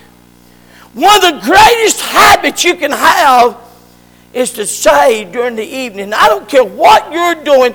One 0.94 1.16
of 1.16 1.22
the 1.22 1.46
greatest 1.46 2.02
habits 2.02 2.64
you 2.64 2.76
can 2.76 2.92
have 2.92 3.58
is 4.32 4.52
to 4.54 4.66
say 4.66 5.26
during 5.26 5.56
the 5.56 5.66
evening, 5.66 6.14
I 6.14 6.28
don't 6.28 6.48
care 6.48 6.64
what 6.64 7.12
you're 7.12 7.44
doing, 7.44 7.74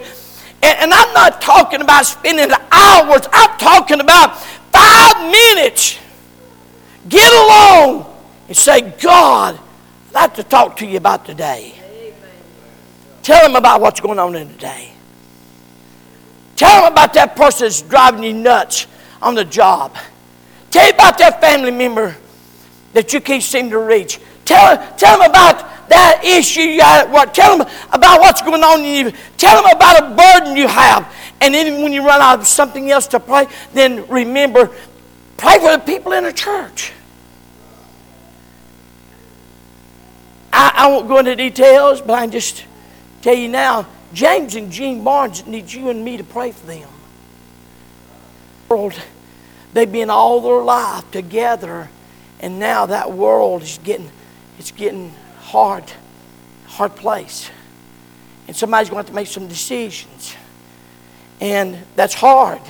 and, 0.63 0.79
and 0.79 0.93
I'm 0.93 1.15
not 1.15 1.41
talking 1.41 1.81
about 1.81 2.07
spending 2.07 2.51
hours, 2.71 3.27
I'm 3.33 3.59
talking 3.59 4.01
about 4.01 4.41
five 4.73 5.31
minutes. 5.33 5.99
Get 7.09 7.33
along 7.33 8.07
and 8.47 8.57
say, 8.57 8.93
God, 9.01 9.59
I'd 10.09 10.15
like 10.15 10.35
to 10.35 10.43
talk 10.45 10.77
to 10.79 10.87
you 10.87 10.99
about 10.99 11.25
today. 11.25 11.75
Tell 13.23 13.49
him 13.49 13.57
about 13.57 13.81
what's 13.81 14.01
going 14.01 14.19
on 14.19 14.35
in 14.37 14.49
the 14.49 14.59
day. 14.59 14.93
Tell 16.55 16.87
him 16.87 16.93
about 16.93 17.15
that 17.15 17.35
person 17.37 17.67
that's 17.67 17.83
driving 17.83 18.23
you 18.23 18.33
nuts 18.33 18.87
on 19.21 19.35
the 19.35 19.45
job. 19.45 19.97
Tell 20.71 20.87
him 20.87 20.95
about 20.95 21.19
that 21.19 21.41
family 21.41 21.71
member 21.71 22.17
that 22.93 23.13
you 23.13 23.21
can't 23.21 23.43
seem 23.43 23.71
to 23.71 23.79
reach. 23.79 24.21
Tell, 24.45 24.77
tell 24.97 25.19
them 25.19 25.31
about 25.31 25.89
that 25.89 26.23
issue 26.25 26.61
you 26.61 26.81
have. 26.81 27.11
What, 27.11 27.35
tell 27.35 27.59
them 27.59 27.69
about 27.93 28.21
what's 28.21 28.43
going 28.43 28.63
on 28.63 28.81
in 28.81 29.07
you. 29.07 29.13
Tell 29.37 29.63
them 29.63 29.77
about 29.77 30.03
a 30.03 30.15
burden 30.15 30.57
you 30.57 30.69
have. 30.69 31.15
And 31.41 31.55
then 31.55 31.83
when 31.83 31.93
you 31.93 32.05
run 32.05 32.21
out 32.21 32.41
of 32.41 32.47
something 32.47 32.91
else 32.91 33.07
to 33.09 33.21
pray, 33.21 33.47
then 33.73 34.07
remember, 34.09 34.71
pray 35.37 35.59
for 35.59 35.77
the 35.77 35.83
people 35.85 36.13
in 36.13 36.25
the 36.25 36.33
church. 36.33 36.93
I, 40.53 40.73
I 40.75 40.87
won't 40.89 41.09
go 41.09 41.19
into 41.19 41.37
details, 41.37 42.01
but 42.01 42.15
I 42.15 42.23
can 42.23 42.31
just 42.33 42.65
tell 43.23 43.35
you 43.35 43.49
now, 43.49 43.87
James 44.13 44.55
and 44.55 44.73
Jean 44.73 45.05
Barnes 45.05 45.47
need 45.47 45.71
you 45.71 45.91
and 45.91 46.05
me 46.05 46.17
to 46.17 46.25
pray 46.25 46.53
for 46.53 46.67
them. 46.67 46.89
They've 49.75 49.91
been 49.91 50.11
all 50.11 50.41
their 50.41 50.63
life 50.63 51.11
together 51.11 51.89
and 52.41 52.59
now 52.59 52.87
that 52.87 53.13
world 53.13 53.63
is 53.63 53.79
getting, 53.83 54.11
it's 54.59 54.71
getting 54.71 55.13
hard, 55.41 55.85
hard 56.67 56.95
place. 56.95 57.51
And 58.47 58.57
somebody's 58.57 58.89
going 58.89 59.03
to 59.03 59.07
have 59.07 59.11
to 59.11 59.15
make 59.15 59.27
some 59.27 59.49
decisions. 59.49 60.35
And 61.41 61.79
that's 61.97 62.15
hard 62.15 62.61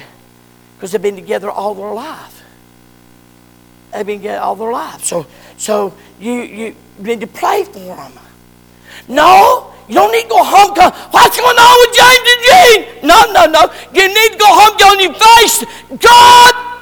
because 0.77 0.93
they've 0.93 1.03
been 1.03 1.17
together 1.17 1.51
all 1.51 1.75
their 1.75 1.93
life. 1.93 2.43
They've 3.93 4.07
been 4.07 4.19
together 4.19 4.41
all 4.41 4.57
their 4.57 4.73
life. 4.73 5.05
So, 5.05 5.27
so 5.57 5.95
you, 6.19 6.33
you 6.33 6.77
need 6.99 7.21
to 7.21 7.27
pray 7.27 7.65
for 7.65 7.79
them. 7.79 8.13
No, 9.09 9.73
you 9.89 9.95
don't 9.95 10.13
need 10.13 10.23
to 10.23 10.29
go 10.29 10.45
home. 10.45 10.75
Go, 10.75 10.91
What's 11.11 11.39
going 11.39 11.57
on 11.57 11.89
with 11.89 11.97
James 11.97 12.29
and 12.35 12.43
Jean? 12.45 13.09
No, 13.09 13.33
no, 13.33 13.47
no. 13.47 13.73
You 13.95 14.09
need 14.09 14.33
to 14.33 14.39
go 14.39 14.47
home, 14.49 14.77
get 14.77 14.91
on 14.91 15.01
your 15.01 15.15
face. 15.15 15.65
God, 16.01 16.79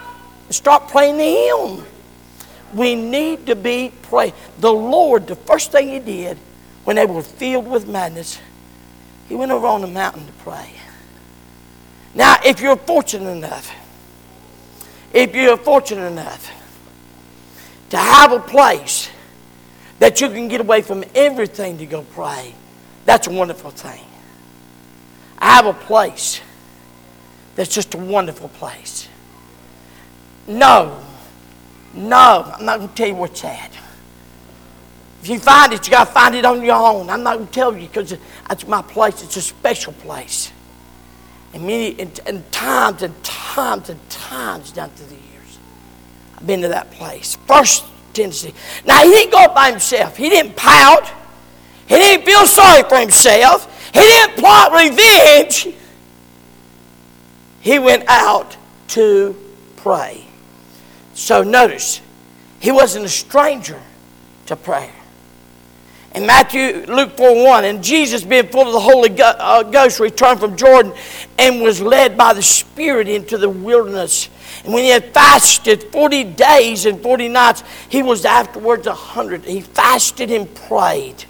start 0.51 0.89
praying 0.89 1.19
to 1.19 1.79
Him. 1.79 1.87
We 2.75 2.95
need 2.95 3.47
to 3.47 3.57
be 3.57 3.93
praying. 4.03 4.33
The 4.59 4.73
Lord, 4.73 5.27
the 5.27 5.37
first 5.37 5.73
thing 5.73 5.89
He 5.89 5.99
did 6.01 6.37
when 6.85 6.97
they 6.97 7.07
were 7.07 7.23
filled 7.23 7.69
with 7.69 7.89
madness, 7.89 8.39
He 9.29 9.35
went 9.35 9.53
over 9.53 9.67
on 9.67 9.81
the 9.81 9.87
mountain 9.87 10.27
to 10.27 10.33
pray. 10.45 10.71
Now, 12.15 12.37
if 12.45 12.61
you're 12.61 12.77
fortunate 12.77 13.31
enough, 13.31 13.71
if 15.13 15.35
you're 15.35 15.57
fortunate 15.57 16.07
enough 16.07 16.51
to 17.91 17.97
have 17.97 18.33
a 18.33 18.41
place 18.41 19.11
that 19.99 20.21
you 20.21 20.29
can 20.29 20.49
get 20.49 20.61
away 20.61 20.83
from 20.83 21.05
everything 21.15 21.79
to 21.79 21.87
go 21.87 22.03
pray, 22.03 22.55
that's 23.05 23.27
a 23.27 23.31
wonderful 23.31 23.71
thing. 23.71 24.05
I 25.39 25.55
have 25.57 25.67
a 25.67 25.73
place 25.75 26.41
that's 27.55 27.75
just 27.75 27.95
a 27.95 27.99
wonderful 27.99 28.49
place. 28.49 29.09
No, 30.47 31.03
no, 31.97 32.53
I'm 32.57 32.65
not 32.65 32.79
going 32.79 32.89
to 32.89 32.95
tell 32.95 33.09
you 33.09 33.15
where 33.15 33.31
it's 33.31 33.45
at. 33.45 33.73
If 35.23 35.29
you 35.31 35.39
find 35.39 35.73
it, 35.73 35.87
you 35.87 35.91
got 35.91 36.07
to 36.07 36.13
find 36.13 36.35
it 36.35 36.45
on 36.45 36.63
your 36.63 36.77
own. 36.77 37.11
I'm 37.11 37.23
not 37.23 37.37
going 37.37 37.47
to 37.47 37.53
tell 37.53 37.77
you 37.77 37.89
because 37.89 38.15
that's 38.49 38.67
my 38.67 38.83
place. 38.83 39.23
It's 39.23 39.37
a 39.37 39.43
special 39.43 39.93
place. 39.95 40.53
And 41.53 41.63
many 41.63 41.99
and, 41.99 42.21
and 42.27 42.53
times 42.53 43.03
and 43.03 43.25
times 43.25 43.89
and 43.89 44.11
times 44.11 44.73
down 44.73 44.91
through 44.91 45.07
the 45.07 45.15
years, 45.15 45.59
I've 46.37 46.47
been 46.47 46.63
to 46.63 46.69
that 46.69 46.91
place. 46.93 47.37
First 47.47 47.85
Tennessee. 48.13 48.53
Now 48.85 49.03
he 49.03 49.11
didn't 49.11 49.33
go 49.33 49.53
by 49.55 49.71
himself. 49.71 50.17
He 50.17 50.29
didn't 50.29 50.57
pout. 50.57 51.11
He 51.87 51.95
didn't 51.95 52.27
feel 52.27 52.47
sorry 52.47 52.83
for 52.89 52.99
himself. 52.99 53.73
He 53.93 54.01
didn't 54.01 54.37
plot 54.37 54.73
revenge. 54.73 55.75
He 57.61 57.79
went 57.79 58.05
out 58.07 58.57
to 58.89 59.37
pray. 59.77 60.26
So 61.17 61.43
notice, 61.43 62.03
he 62.61 62.71
wasn't 62.71 63.07
a 63.07 63.09
stranger 63.09 63.81
to 64.47 64.55
prayer. 64.55 64.93
In 66.15 66.27
Matthew, 66.27 66.85
Luke 66.87 67.17
4 67.17 67.43
1, 67.43 67.65
and 67.65 67.83
Jesus, 67.83 68.23
being 68.23 68.49
full 68.49 68.67
of 68.67 68.75
the 68.75 68.81
Holy 68.81 69.19
uh, 69.19 69.63
Ghost, 69.63 69.99
returned 69.99 70.41
from 70.41 70.57
Jordan 70.59 70.93
and 71.39 71.63
was 71.63 71.81
led 71.81 72.19
by 72.19 72.35
the 72.35 72.43
Spirit 72.43 73.09
into 73.09 73.39
the 73.39 73.49
wilderness. 73.49 74.29
And 74.65 74.75
when 74.75 74.85
he 74.85 74.91
had 74.91 75.15
fasted 75.15 75.85
40 75.85 76.25
days 76.25 76.85
and 76.85 77.03
40 77.03 77.29
nights, 77.29 77.65
he 77.89 78.03
was 78.03 78.27
afterwards 78.27 78.87
a 78.87 78.91
100. 78.91 79.47
He 79.47 79.63
fasted 79.63 80.31
and 80.31 80.55
prayed. 80.55 81.25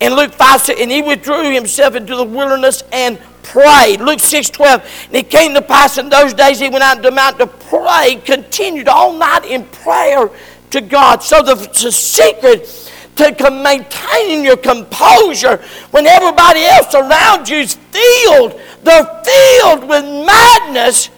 In 0.00 0.16
Luke 0.16 0.32
5, 0.32 0.60
said, 0.60 0.78
and 0.78 0.90
he 0.90 1.02
withdrew 1.02 1.54
himself 1.54 1.94
into 1.94 2.16
the 2.16 2.24
wilderness 2.24 2.82
and 2.92 3.16
prayed. 3.48 4.00
Luke 4.00 4.20
6 4.20 4.50
12. 4.50 5.06
And 5.06 5.16
it 5.16 5.30
came 5.30 5.54
to 5.54 5.62
pass 5.62 5.98
in 5.98 6.08
those 6.08 6.34
days 6.34 6.60
he 6.60 6.68
went 6.68 6.84
out 6.84 6.96
to 6.96 7.02
the 7.02 7.10
mount 7.10 7.38
to 7.38 7.46
pray, 7.46 8.20
continued 8.24 8.88
all 8.88 9.12
night 9.12 9.44
in 9.44 9.64
prayer 9.66 10.30
to 10.70 10.80
God. 10.80 11.22
So 11.22 11.42
the, 11.42 11.54
the 11.54 11.90
secret 11.92 12.88
to 13.18 13.50
maintaining 13.50 14.44
your 14.44 14.56
composure 14.56 15.56
when 15.90 16.06
everybody 16.06 16.64
else 16.64 16.94
around 16.94 17.48
you 17.48 17.56
is 17.56 17.74
filled, 17.74 18.60
they're 18.84 19.22
filled 19.24 19.88
with 19.88 20.04
madness, 20.04 21.10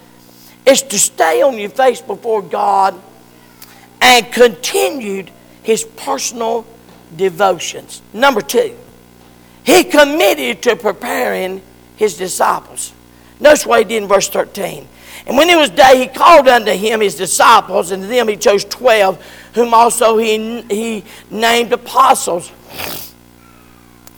is 0.64 0.82
to 0.82 0.98
stay 0.98 1.42
on 1.42 1.58
your 1.58 1.68
face 1.68 2.00
before 2.00 2.40
God 2.40 3.00
and 4.00 4.32
continued 4.32 5.30
his 5.62 5.84
personal 5.84 6.64
devotions. 7.16 8.00
Number 8.14 8.40
two, 8.40 8.76
he 9.64 9.84
committed 9.84 10.62
to 10.62 10.76
preparing 10.76 11.60
his 12.00 12.16
disciples. 12.16 12.94
Notice 13.40 13.66
what 13.66 13.80
he 13.80 13.84
did 13.84 14.02
in 14.02 14.08
verse 14.08 14.26
13. 14.30 14.88
And 15.26 15.36
when 15.36 15.50
it 15.50 15.56
was 15.58 15.68
day, 15.68 15.98
he 15.98 16.06
called 16.06 16.48
unto 16.48 16.72
him 16.72 17.02
his 17.02 17.14
disciples, 17.14 17.90
and 17.90 18.02
to 18.02 18.08
them 18.08 18.26
he 18.26 18.38
chose 18.38 18.64
twelve, 18.64 19.22
whom 19.54 19.74
also 19.74 20.16
he, 20.16 20.62
he 20.62 21.04
named 21.30 21.74
apostles. 21.74 22.50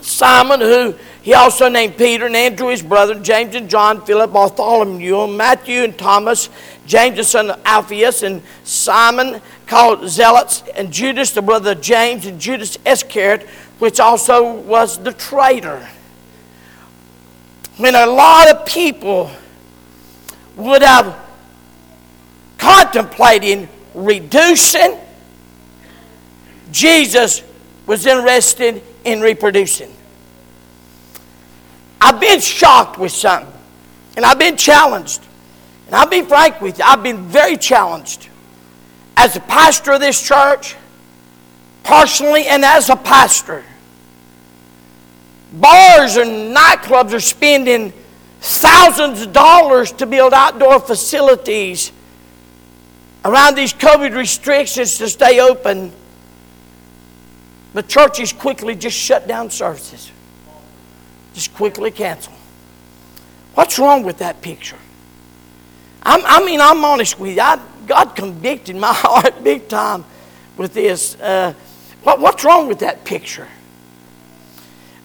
Simon, 0.00 0.60
who 0.60 0.94
he 1.22 1.34
also 1.34 1.68
named 1.68 1.96
Peter, 1.96 2.26
and 2.26 2.36
Andrew 2.36 2.68
his 2.68 2.82
brother, 2.82 3.18
James 3.18 3.56
and 3.56 3.68
John, 3.68 4.06
Philip, 4.06 4.32
Bartholomew, 4.32 5.26
Matthew 5.26 5.82
and 5.82 5.98
Thomas, 5.98 6.50
James 6.86 7.16
the 7.16 7.24
son 7.24 7.50
of 7.50 7.60
Alphaeus, 7.64 8.22
and 8.22 8.42
Simon 8.62 9.40
called 9.66 10.02
Zelotes, 10.02 10.68
and 10.76 10.92
Judas 10.92 11.32
the 11.32 11.42
brother 11.42 11.72
of 11.72 11.80
James, 11.80 12.26
and 12.26 12.40
Judas 12.40 12.78
Iscariot, 12.86 13.42
which 13.80 13.98
also 13.98 14.52
was 14.52 14.98
the 14.98 15.12
traitor 15.12 15.84
when 17.76 17.94
a 17.94 18.06
lot 18.06 18.48
of 18.48 18.66
people 18.66 19.30
would 20.56 20.82
have 20.82 21.18
contemplated 22.58 23.68
reducing, 23.94 24.98
Jesus 26.70 27.42
was 27.86 28.06
interested 28.06 28.82
in 29.04 29.20
reproducing. 29.20 29.92
I've 32.00 32.20
been 32.20 32.40
shocked 32.40 32.98
with 32.98 33.12
something, 33.12 33.52
and 34.16 34.24
I've 34.24 34.38
been 34.38 34.56
challenged. 34.56 35.22
And 35.86 35.94
I'll 35.96 36.08
be 36.08 36.22
frank 36.22 36.60
with 36.60 36.78
you, 36.78 36.84
I've 36.84 37.02
been 37.02 37.26
very 37.26 37.56
challenged 37.56 38.28
as 39.16 39.36
a 39.36 39.40
pastor 39.40 39.92
of 39.92 40.00
this 40.00 40.26
church, 40.26 40.74
personally, 41.84 42.46
and 42.46 42.64
as 42.64 42.88
a 42.88 42.96
pastor. 42.96 43.64
Bars 45.52 46.16
and 46.16 46.56
nightclubs 46.56 47.12
are 47.12 47.20
spending 47.20 47.92
thousands 48.40 49.22
of 49.22 49.32
dollars 49.32 49.92
to 49.92 50.06
build 50.06 50.32
outdoor 50.32 50.80
facilities 50.80 51.92
around 53.24 53.54
these 53.54 53.72
COVID 53.72 54.16
restrictions 54.16 54.98
to 54.98 55.08
stay 55.08 55.40
open, 55.40 55.92
But 57.74 57.88
churches 57.88 58.32
quickly 58.32 58.74
just 58.74 58.96
shut 58.96 59.28
down 59.28 59.50
services. 59.50 60.10
Just 61.34 61.54
quickly 61.54 61.90
cancel. 61.90 62.32
What's 63.54 63.78
wrong 63.78 64.02
with 64.02 64.18
that 64.18 64.42
picture? 64.42 64.76
I'm, 66.02 66.20
i 66.24 66.44
mean, 66.44 66.60
I'm 66.60 66.84
honest 66.84 67.18
with 67.18 67.36
you. 67.36 67.40
I, 67.40 67.60
God 67.86 68.16
convicted 68.16 68.76
my 68.76 68.92
heart 68.92 69.42
big 69.44 69.68
time 69.68 70.04
with 70.56 70.74
this. 70.74 71.14
Uh, 71.20 71.54
what, 72.02 72.20
what's 72.20 72.44
wrong 72.44 72.66
with 72.68 72.80
that 72.80 73.04
picture? 73.04 73.48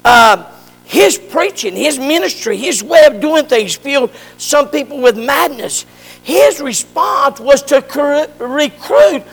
Uh, 0.08 0.50
his 0.86 1.18
preaching, 1.18 1.76
his 1.76 2.00
ministry, 2.00 2.56
his 2.56 2.82
way 2.82 3.04
of 3.04 3.20
doing 3.20 3.46
things 3.46 3.76
filled 3.76 4.10
some 4.38 4.70
people 4.70 5.02
with 5.02 5.18
madness. 5.18 5.86
His 6.24 6.62
response 6.62 7.42
was 7.42 7.62
to 7.64 7.76
recruit 8.40 9.24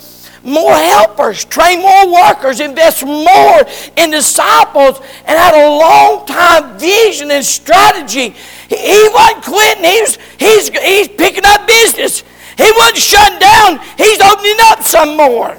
more 0.43 0.75
helpers, 0.75 1.45
train 1.45 1.79
more 1.79 2.13
workers, 2.13 2.59
invest 2.59 3.05
more 3.05 3.63
in 3.97 4.11
disciples, 4.11 4.99
and 5.25 5.39
had 5.39 5.55
a 5.55 5.79
long 5.79 6.27
time 6.27 6.77
vision 6.77 7.31
and 7.31 7.45
strategy. 7.45 8.31
He 8.69 9.09
wasn't 9.15 9.45
quitting, 9.45 9.85
he 9.85 10.01
was, 10.01 10.19
he's, 10.41 10.69
he's 10.71 11.07
picking 11.07 11.45
up 11.47 11.69
business. 11.69 12.25
He 12.59 12.73
wasn't 12.79 12.99
shutting 12.99 13.39
down, 13.39 13.79
he's 13.97 14.21
opening 14.21 14.57
up 14.63 14.83
some 14.83 15.17
more. 15.17 15.57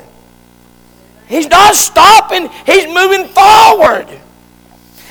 He's 1.30 1.48
not 1.48 1.74
stopping, 1.74 2.50
he's 2.66 2.86
moving 2.88 3.30
forward. 3.30 4.25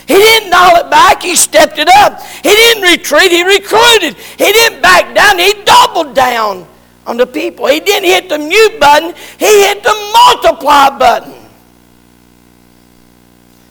He 0.07 0.15
didn't 0.15 0.51
dial 0.51 0.85
it 0.85 0.91
back, 0.91 1.23
he 1.23 1.35
stepped 1.35 1.79
it 1.79 1.89
up. 1.97 2.21
He 2.23 2.51
didn't 2.51 2.83
retreat, 2.83 3.31
he 3.31 3.43
recruited. 3.43 4.17
He 4.17 4.53
didn't 4.53 4.83
back 4.83 5.15
down, 5.15 5.39
he 5.39 5.55
doubled 5.65 6.15
down 6.15 6.67
on 7.07 7.17
the 7.17 7.27
people. 7.27 7.67
He 7.67 7.81
didn't 7.81 8.05
hit 8.05 8.29
the 8.29 8.39
mute 8.39 8.79
button, 8.79 9.15
he 9.39 9.65
hit 9.65 9.83
the 9.83 9.95
multiply 10.13 10.99
button. 10.99 11.35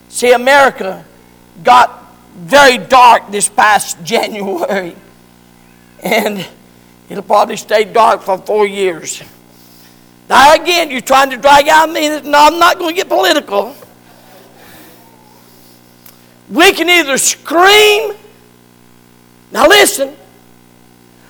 See, 0.10 0.32
America 0.32 1.06
got 1.64 2.16
very 2.36 2.78
dark 2.78 3.32
this 3.32 3.50
past 3.50 4.04
January, 4.04 4.96
and 6.02 6.48
it'll 7.10 7.24
probably 7.24 7.58
stay 7.58 7.84
dark 7.84 8.22
for 8.22 8.38
four 8.40 8.66
years. 8.66 9.22
Now, 10.30 10.56
again, 10.56 10.90
you're 10.90 11.02
trying 11.02 11.30
to 11.32 11.38
drag 11.38 11.68
out 11.68 11.92
me. 11.92 12.08
No, 12.22 12.38
I'm 12.40 12.58
not 12.58 12.80
going 12.80 12.92
to 12.92 12.96
get 12.96 13.10
political. 13.10 13.76
We 16.50 16.74
can 16.74 16.90
either 16.90 17.18
scream, 17.18 18.16
now 19.52 19.68
listen, 19.68 20.16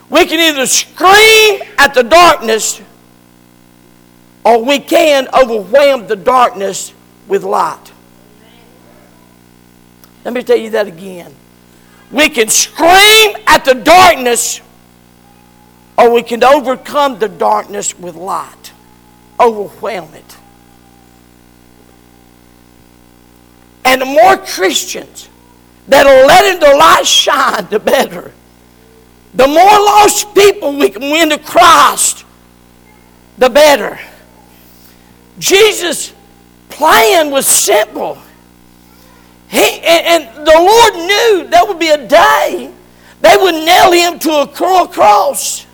we 0.09 0.25
can 0.25 0.39
either 0.39 0.65
scream 0.65 1.61
at 1.77 1.93
the 1.93 2.03
darkness 2.03 2.81
or 4.43 4.63
we 4.63 4.79
can 4.79 5.27
overwhelm 5.33 6.07
the 6.07 6.15
darkness 6.15 6.93
with 7.27 7.43
light. 7.43 7.91
Let 10.25 10.33
me 10.33 10.43
tell 10.43 10.57
you 10.57 10.69
that 10.71 10.87
again. 10.87 11.33
We 12.11 12.29
can 12.29 12.49
scream 12.49 13.35
at 13.47 13.65
the 13.65 13.73
darkness 13.73 14.61
or 15.97 16.11
we 16.11 16.23
can 16.23 16.43
overcome 16.43 17.19
the 17.19 17.29
darkness 17.29 17.97
with 17.97 18.15
light, 18.15 18.71
overwhelm 19.39 20.13
it. 20.13 20.37
And 23.93 24.01
the 24.01 24.05
more 24.05 24.37
Christians 24.37 25.29
that'll 25.87 26.25
let 26.25 26.59
the 26.59 26.75
light 26.75 27.05
shine, 27.05 27.67
the 27.69 27.79
better. 27.79 28.31
The 29.35 29.45
more 29.45 29.55
lost 29.55 30.33
people 30.33 30.75
we 30.79 30.89
can 30.89 31.03
win 31.03 31.29
to 31.29 31.37
Christ, 31.37 32.25
the 33.37 33.51
better. 33.51 33.99
Jesus' 35.37 36.11
plan 36.69 37.29
was 37.29 37.45
simple. 37.45 38.17
He, 39.49 39.79
and, 39.81 40.23
and 40.23 40.47
the 40.47 40.57
Lord 40.57 40.93
knew 40.95 41.47
there 41.51 41.65
would 41.67 41.77
be 41.77 41.89
a 41.89 42.07
day 42.07 42.73
they 43.21 43.37
would 43.37 43.53
nail 43.53 43.91
him 43.91 44.17
to 44.19 44.41
a 44.41 44.47
cruel 44.47 44.87
cross 44.87 45.67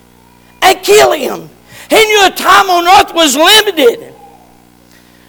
and 0.61 0.83
kill 0.83 1.13
him. 1.13 1.49
He 1.89 2.05
knew 2.05 2.25
a 2.25 2.31
time 2.31 2.69
on 2.69 2.85
earth 2.85 3.15
was 3.15 3.37
limited. 3.37 4.13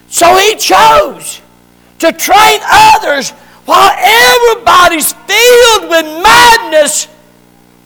So 0.09 0.35
he 0.35 0.55
chose 0.57 1.40
to 2.01 2.11
train 2.11 2.59
others 2.63 3.31
while 3.65 3.91
everybody's 3.97 5.13
filled 5.13 5.89
with 5.89 6.05
madness. 6.23 7.07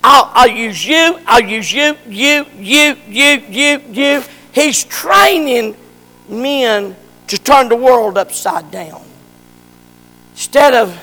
I'll, 0.04 0.32
I'll 0.34 0.48
use 0.48 0.86
you, 0.86 1.20
I'll 1.26 1.44
use 1.44 1.72
you, 1.72 1.98
you, 2.08 2.46
you, 2.58 2.96
you, 3.08 3.42
you, 3.50 3.82
you. 3.92 4.24
He's 4.54 4.84
training 4.86 5.76
men 6.30 6.96
to 7.28 7.38
turn 7.38 7.70
the 7.70 7.76
world 7.76 8.18
upside 8.18 8.72
down. 8.72 9.04
Instead 10.32 10.74
of 10.74 10.98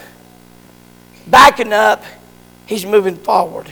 backing 1.26 1.72
up, 1.72 2.02
he's 2.66 2.86
moving 2.86 3.16
forward. 3.16 3.68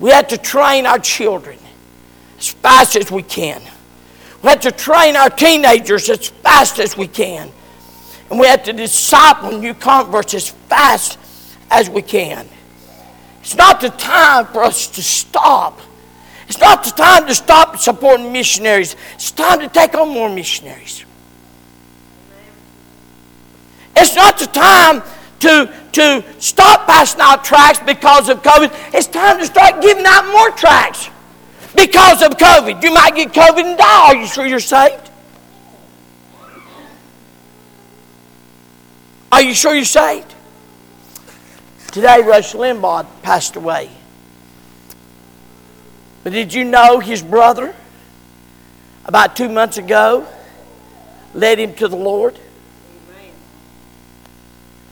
We 0.00 0.10
have 0.10 0.28
to 0.28 0.38
train 0.38 0.86
our 0.86 0.98
children 0.98 1.58
as 2.38 2.48
fast 2.48 2.96
as 2.96 3.10
we 3.10 3.22
can. 3.22 3.60
We 4.42 4.48
have 4.50 4.60
to 4.60 4.72
train 4.72 5.16
our 5.16 5.30
teenagers 5.30 6.08
as 6.08 6.28
fast 6.28 6.78
as 6.78 6.96
we 6.96 7.08
can. 7.08 7.50
And 8.30 8.40
we 8.40 8.46
have 8.46 8.64
to 8.64 8.72
disciple 8.72 9.58
new 9.58 9.74
converts 9.74 10.34
as 10.34 10.50
fast 10.50 11.18
as 11.70 11.88
we 11.88 12.02
can. 12.02 12.48
It's 13.40 13.54
not 13.54 13.80
the 13.80 13.90
time 13.90 14.46
for 14.46 14.64
us 14.64 14.88
to 14.88 15.02
stop. 15.02 15.80
It's 16.48 16.58
not 16.58 16.84
the 16.84 16.90
time 16.90 17.26
to 17.26 17.34
stop 17.34 17.78
supporting 17.78 18.32
missionaries. 18.32 18.96
It's 19.14 19.30
time 19.30 19.60
to 19.60 19.68
take 19.68 19.94
on 19.94 20.08
more 20.08 20.28
missionaries. 20.28 21.04
It's 23.96 24.14
not 24.14 24.38
the 24.38 24.46
time 24.46 25.02
to, 25.40 25.72
to 25.92 26.24
stop 26.40 26.86
passing 26.86 27.20
out 27.20 27.44
tracts 27.44 27.80
because 27.80 28.28
of 28.28 28.42
COVID. 28.42 28.94
It's 28.94 29.06
time 29.06 29.38
to 29.38 29.46
start 29.46 29.80
giving 29.80 30.04
out 30.06 30.26
more 30.32 30.50
tracts 30.50 31.08
because 31.74 32.22
of 32.22 32.32
COVID. 32.32 32.82
You 32.82 32.92
might 32.92 33.14
get 33.14 33.32
COVID 33.32 33.64
and 33.64 33.78
die. 33.78 34.06
Are 34.08 34.16
you 34.16 34.26
sure 34.26 34.46
you're 34.46 34.60
saved? 34.60 35.05
Are 39.36 39.42
you 39.42 39.52
sure 39.52 39.74
you're 39.74 39.84
saved? 39.84 40.34
Today, 41.92 42.22
Rush 42.22 42.54
Limbaugh 42.54 43.06
passed 43.20 43.56
away. 43.56 43.90
But 46.24 46.32
did 46.32 46.54
you 46.54 46.64
know 46.64 47.00
his 47.00 47.20
brother, 47.20 47.74
about 49.04 49.36
two 49.36 49.50
months 49.50 49.76
ago, 49.76 50.26
led 51.34 51.58
him 51.58 51.74
to 51.74 51.86
the 51.86 51.96
Lord? 51.96 52.38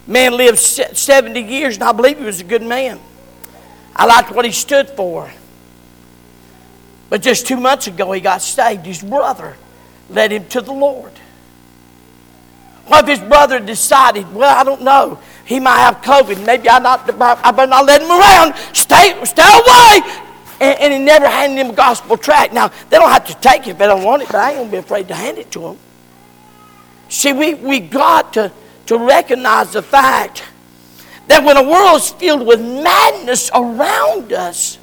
Man 0.07 0.37
lived 0.37 0.59
70 0.59 1.41
years, 1.41 1.77
and 1.77 1.85
I 1.85 1.93
believe 1.93 2.19
he 2.19 2.25
was 2.25 2.43
a 2.43 2.45
good 2.45 2.61
man. 2.61 3.01
I 3.97 4.05
liked 4.05 4.31
what 4.31 4.45
he 4.45 4.53
stood 4.53 4.91
for. 4.91 5.33
But 7.09 7.23
just 7.23 7.47
two 7.47 7.57
months 7.57 7.87
ago, 7.87 8.13
he 8.13 8.21
got 8.21 8.43
saved. 8.43 8.85
His 8.85 9.03
brother 9.03 9.57
led 10.11 10.33
him 10.33 10.47
to 10.49 10.61
the 10.61 10.75
Lord. 10.75 11.13
What 12.87 13.09
if 13.09 13.19
his 13.19 13.29
brother 13.29 13.61
decided, 13.61 14.33
well, 14.35 14.59
I 14.59 14.63
don't 14.63 14.83
know, 14.83 15.19
he 15.45 15.59
might 15.61 15.79
have 15.79 15.97
COVID. 16.03 16.45
Maybe 16.45 16.69
I, 16.69 16.79
not, 16.79 17.09
I 17.21 17.51
better 17.51 17.67
not 17.69 17.87
let 17.87 18.03
him 18.03 18.11
around. 18.11 18.55
Stay, 18.75 19.19
stay 19.25 19.43
away. 19.43 20.01
And, 20.61 20.81
and 20.81 20.93
he 20.93 20.99
never 20.99 21.27
handed 21.27 21.61
him 21.65 21.71
a 21.71 21.75
gospel 21.75 22.17
tract. 22.17 22.53
Now, 22.53 22.69
they 22.91 22.99
don't 22.99 23.11
have 23.11 23.27
to 23.27 23.35
take 23.35 23.67
it 23.67 23.71
if 23.71 23.79
they 23.79 23.87
don't 23.87 24.05
want 24.05 24.23
it, 24.23 24.29
but 24.29 24.37
I 24.37 24.51
ain't 24.51 24.59
going 24.59 24.69
to 24.69 24.73
be 24.73 24.79
afraid 24.79 25.09
to 25.09 25.15
hand 25.15 25.39
it 25.39 25.51
to 25.53 25.61
them. 25.61 25.79
See, 27.09 27.33
we, 27.33 27.55
we 27.55 27.81
got 27.81 28.35
to, 28.35 28.53
to 28.87 28.99
recognize 28.99 29.73
the 29.73 29.83
fact 29.83 30.45
that 31.29 31.45
when 31.45 31.57
a 31.57 31.63
world 31.63 32.01
is 32.01 32.11
filled 32.11 32.47
with 32.47 32.61
madness 32.61 33.51
around 33.55 34.33
us, 34.33 34.79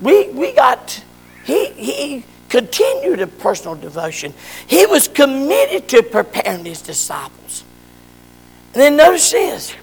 we, 0.00 0.28
we 0.30 0.52
got, 0.52 1.02
he, 1.44 1.66
he, 1.70 2.24
continued 2.48 3.20
a 3.20 3.26
personal 3.26 3.74
devotion. 3.74 4.32
He 4.66 4.86
was 4.86 5.08
committed 5.08 5.88
to 5.88 6.02
preparing 6.02 6.64
his 6.64 6.82
disciples. 6.82 7.64
And 8.74 8.82
then 8.82 8.96
notice 8.96 9.32
this 9.32 9.74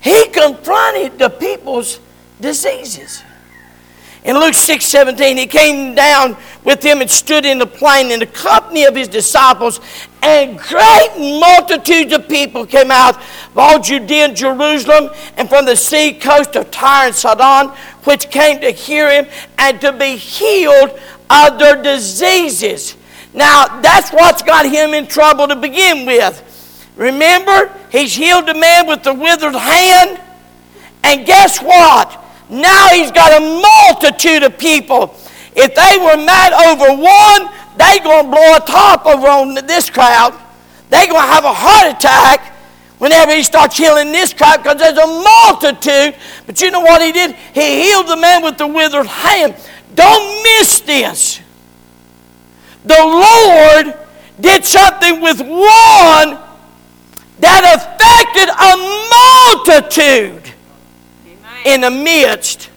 he 0.00 0.28
confronted 0.28 1.18
the 1.18 1.28
people's 1.28 2.00
diseases. 2.40 3.22
In 4.22 4.38
Luke 4.38 4.54
6 4.54 4.84
17, 4.84 5.38
he 5.38 5.46
came 5.46 5.94
down 5.94 6.36
with 6.62 6.82
them 6.82 7.00
and 7.00 7.10
stood 7.10 7.46
in 7.46 7.58
the 7.58 7.66
plain 7.66 8.10
in 8.10 8.20
the 8.20 8.26
company 8.26 8.84
of 8.84 8.94
his 8.94 9.08
disciples, 9.08 9.80
and 10.22 10.58
great 10.58 11.08
multitudes 11.16 12.12
of 12.12 12.28
people 12.28 12.66
came 12.66 12.90
out 12.90 13.16
of 13.16 13.56
all 13.56 13.80
Judea 13.80 14.26
and 14.26 14.36
Jerusalem 14.36 15.08
and 15.38 15.48
from 15.48 15.64
the 15.64 15.74
sea 15.74 16.12
coast 16.12 16.54
of 16.54 16.70
Tyre 16.70 17.06
and 17.06 17.14
Sidon, 17.14 17.74
which 18.04 18.30
came 18.30 18.60
to 18.60 18.70
hear 18.70 19.10
him 19.10 19.26
and 19.56 19.80
to 19.80 19.92
be 19.92 20.16
healed 20.16 21.00
of 21.30 21.58
their 21.58 21.80
diseases. 21.80 22.96
Now, 23.32 23.80
that's 23.80 24.10
what's 24.10 24.42
got 24.42 24.66
him 24.66 24.92
in 24.92 25.06
trouble 25.06 25.46
to 25.48 25.56
begin 25.56 26.04
with. 26.04 26.46
Remember, 26.96 27.72
he's 27.90 28.14
healed 28.14 28.48
a 28.48 28.54
man 28.54 28.86
with 28.86 29.04
the 29.04 29.14
withered 29.14 29.54
hand. 29.54 30.20
And 31.04 31.24
guess 31.24 31.62
what? 31.62 32.22
Now 32.50 32.88
he's 32.88 33.12
got 33.12 33.40
a 33.40 33.40
multitude 33.40 34.42
of 34.42 34.58
people. 34.58 35.14
If 35.54 35.74
they 35.74 35.98
were 35.98 36.16
mad 36.22 36.52
over 36.52 37.00
one, 37.00 37.54
they're 37.78 38.02
going 38.02 38.24
to 38.26 38.30
blow 38.30 38.56
a 38.56 38.60
top 38.60 39.06
over 39.06 39.28
on 39.28 39.54
this 39.66 39.88
crowd. 39.88 40.38
They're 40.90 41.06
going 41.06 41.22
to 41.22 41.32
have 41.32 41.44
a 41.44 41.54
heart 41.54 41.96
attack 41.96 42.54
whenever 42.98 43.34
he 43.34 43.42
starts 43.42 43.76
healing 43.76 44.12
this 44.12 44.34
crowd 44.34 44.58
because 44.58 44.78
there's 44.78 44.98
a 44.98 45.06
multitude. 45.06 46.20
But 46.46 46.60
you 46.60 46.70
know 46.70 46.80
what 46.80 47.00
he 47.00 47.12
did? 47.12 47.34
He 47.54 47.84
healed 47.84 48.08
the 48.08 48.16
man 48.16 48.42
with 48.42 48.58
the 48.58 48.66
withered 48.66 49.06
hand. 49.06 49.54
Don't 49.94 50.42
miss 50.42 50.80
this. 50.80 51.40
The 52.84 52.94
Lord 52.94 53.94
did 54.40 54.64
something 54.64 55.20
with 55.20 55.40
one 55.40 56.38
that 57.40 57.64
affected 57.76 58.48
a 58.48 59.76
multitude 59.76 60.54
Amen. 61.26 61.66
in 61.66 61.80
the 61.82 61.90
midst 61.90 62.70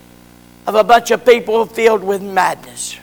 of 0.67 0.75
a 0.75 0.83
bunch 0.83 1.11
of 1.11 1.25
people 1.25 1.65
filled 1.65 2.03
with 2.03 2.21
madness. 2.21 2.97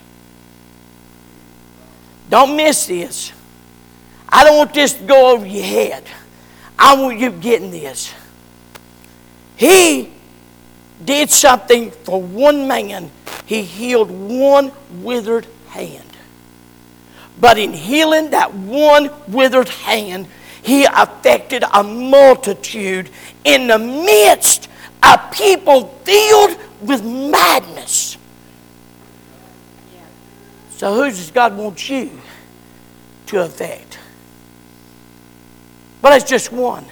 Don't 2.29 2.57
miss 2.57 2.87
this. 2.87 3.33
I 4.29 4.45
don't 4.45 4.57
want 4.57 4.73
this 4.73 4.93
to 4.95 5.05
go 5.05 5.35
over 5.35 5.47
your 5.47 5.65
head. 5.65 6.05
I 6.79 7.01
want 7.01 7.19
you 7.19 7.31
getting 7.31 7.71
this. 7.71 8.15
He 9.57 10.11
did 11.05 11.31
something 11.31 11.91
for 11.91 12.21
one 12.21 12.69
man. 12.69 13.11
He 13.47 13.63
healed 13.63 14.11
one 14.11 14.73
withered 15.03 15.47
hand. 15.69 16.05
But 17.41 17.59
in 17.59 17.73
healing 17.73 18.31
that 18.31 18.53
one 18.53 19.11
withered 19.29 19.69
hand, 19.69 20.29
he 20.63 20.85
affected 20.85 21.65
a 21.73 21.83
multitude 21.83 23.09
in 23.45 23.67
the 23.67 23.79
midst 23.79 24.69
of 25.03 25.31
people 25.33 25.89
filled 26.05 26.59
with 26.83 27.03
madness. 27.05 28.19
So, 30.77 30.95
who 30.95 31.05
does 31.11 31.31
God 31.31 31.57
want 31.57 31.89
you 31.89 32.11
to 33.27 33.43
affect? 33.43 33.99
But 36.01 36.15
it's 36.15 36.29
just 36.29 36.53
one. 36.53 36.87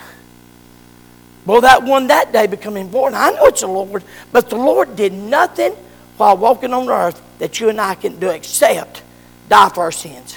Well, 1.49 1.63
that 1.63 1.83
one 1.83 2.09
that 2.09 2.31
day 2.31 2.47
become 2.47 2.77
important. 2.77 3.19
I 3.19 3.31
know 3.31 3.47
it's 3.47 3.63
the 3.63 3.69
Lord, 3.69 4.05
but 4.33 4.51
the 4.51 4.57
Lord 4.57 4.97
did 4.97 5.15
nothing 5.15 5.73
while 6.19 6.37
walking 6.37 6.75
on 6.75 6.91
earth 6.91 7.23
that 7.39 7.59
you 7.59 7.71
and 7.71 7.81
I 7.81 7.95
can 7.95 8.21
do 8.21 8.29
except 8.29 9.03
die 9.49 9.71
for 9.71 9.85
our 9.85 9.91
sins. 9.91 10.37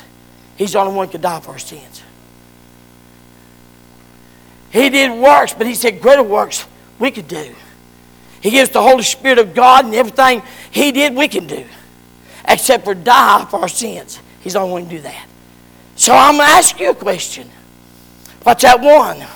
He's 0.56 0.72
the 0.72 0.80
only 0.80 0.94
one 0.96 1.08
who 1.08 1.12
could 1.12 1.22
die 1.22 1.42
for 1.42 1.52
our 1.52 1.60
sins. 1.60 2.02
He 4.70 4.90
did 4.90 5.12
works, 5.22 5.54
but 5.54 5.68
he 5.68 5.76
said 5.76 6.02
greater 6.02 6.24
works 6.24 6.66
we 6.98 7.12
could 7.12 7.28
do. 7.28 7.56
He 8.40 8.50
gives 8.50 8.70
the 8.70 8.82
Holy 8.82 9.04
Spirit 9.04 9.38
of 9.38 9.54
God 9.54 9.84
and 9.84 9.94
everything 9.94 10.42
he 10.72 10.94
did 10.94 11.14
we 11.14 11.28
can 11.28 11.46
do. 11.46 11.66
Except 12.48 12.86
for 12.86 12.96
die 12.96 13.46
for 13.52 13.60
our 13.60 13.68
sins. 13.68 14.18
He's 14.40 14.54
the 14.54 14.60
only 14.60 14.72
one 14.72 14.84
who 14.84 14.88
can 14.88 14.96
do 14.96 15.04
that. 15.04 15.28
So 15.98 16.14
I'm 16.14 16.38
going 16.38 16.48
to 16.48 16.54
ask 16.54 16.80
you 16.80 16.92
a 16.92 16.96
question. 16.96 17.50
What's 18.44 18.64
that 18.64 18.80
one? 18.80 19.28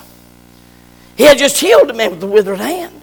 He 1.16 1.24
had 1.24 1.38
just 1.38 1.58
healed 1.58 1.90
a 1.90 1.94
man 1.94 2.10
with 2.10 2.22
a 2.22 2.26
withered 2.26 2.58
hand. 2.58 3.00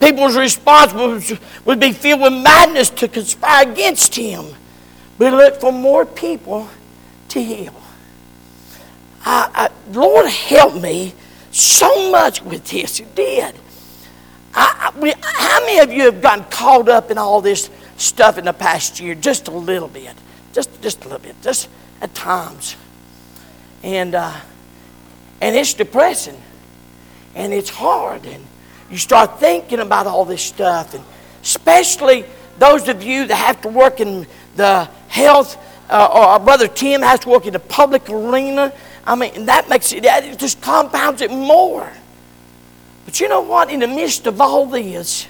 People's 0.00 0.36
response 0.36 0.92
would, 0.92 1.38
would 1.64 1.80
be 1.80 1.92
filled 1.92 2.20
with 2.20 2.32
madness 2.32 2.90
to 2.90 3.08
conspire 3.08 3.70
against 3.70 4.14
him. 4.14 4.44
We 5.18 5.30
look 5.30 5.60
for 5.60 5.72
more 5.72 6.04
people 6.04 6.68
to 7.30 7.42
heal. 7.42 7.74
I, 9.24 9.50
I, 9.54 9.92
Lord 9.92 10.26
help 10.26 10.74
me 10.80 11.14
so 11.50 12.10
much 12.10 12.42
with 12.42 12.66
this. 12.66 12.98
He 12.98 13.06
did. 13.14 13.54
I, 14.54 14.92
we, 14.98 15.14
how 15.20 15.60
many 15.60 15.78
of 15.80 15.92
you 15.92 16.04
have 16.04 16.20
gotten 16.20 16.44
caught 16.44 16.88
up 16.88 17.10
in 17.10 17.18
all 17.18 17.40
this 17.40 17.70
stuff 17.96 18.38
in 18.38 18.44
the 18.44 18.52
past 18.52 19.00
year? 19.00 19.14
Just 19.14 19.48
a 19.48 19.50
little 19.50 19.88
bit. 19.88 20.14
Just, 20.52 20.80
just 20.82 21.04
a 21.04 21.08
little 21.08 21.18
bit. 21.18 21.40
Just 21.42 21.68
at 22.00 22.14
times. 22.14 22.76
And, 23.82 24.14
uh, 24.14 24.40
and 25.40 25.56
it's 25.56 25.74
depressing. 25.74 26.40
And 27.36 27.52
it's 27.52 27.70
hard. 27.70 28.26
And 28.26 28.44
you 28.90 28.96
start 28.96 29.38
thinking 29.38 29.78
about 29.78 30.08
all 30.08 30.24
this 30.24 30.42
stuff. 30.42 30.94
And 30.94 31.04
especially 31.42 32.24
those 32.58 32.88
of 32.88 33.02
you 33.02 33.26
that 33.26 33.34
have 33.36 33.60
to 33.60 33.68
work 33.68 34.00
in 34.00 34.26
the 34.56 34.84
health, 35.08 35.56
uh, 35.88 36.08
or 36.12 36.22
our 36.22 36.40
brother 36.40 36.66
Tim 36.66 37.02
has 37.02 37.20
to 37.20 37.28
work 37.28 37.46
in 37.46 37.52
the 37.52 37.60
public 37.60 38.08
arena. 38.10 38.72
I 39.06 39.14
mean, 39.14 39.46
that 39.46 39.68
makes 39.68 39.92
it, 39.92 40.04
it 40.04 40.38
just 40.38 40.60
compounds 40.60 41.20
it 41.20 41.30
more. 41.30 41.92
But 43.04 43.20
you 43.20 43.28
know 43.28 43.42
what? 43.42 43.70
In 43.70 43.80
the 43.80 43.86
midst 43.86 44.26
of 44.26 44.40
all 44.40 44.66
this, 44.66 45.28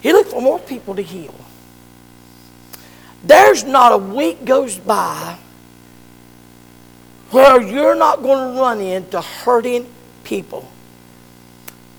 he 0.00 0.12
looked 0.12 0.30
for 0.30 0.42
more 0.42 0.58
people 0.58 0.96
to 0.96 1.02
heal. 1.02 1.34
There's 3.22 3.64
not 3.64 3.92
a 3.92 3.98
week 3.98 4.44
goes 4.44 4.78
by 4.78 5.38
where 7.30 7.60
you're 7.62 7.94
not 7.94 8.22
going 8.22 8.54
to 8.54 8.60
run 8.60 8.80
into 8.80 9.20
hurting 9.20 9.86
people. 10.24 10.68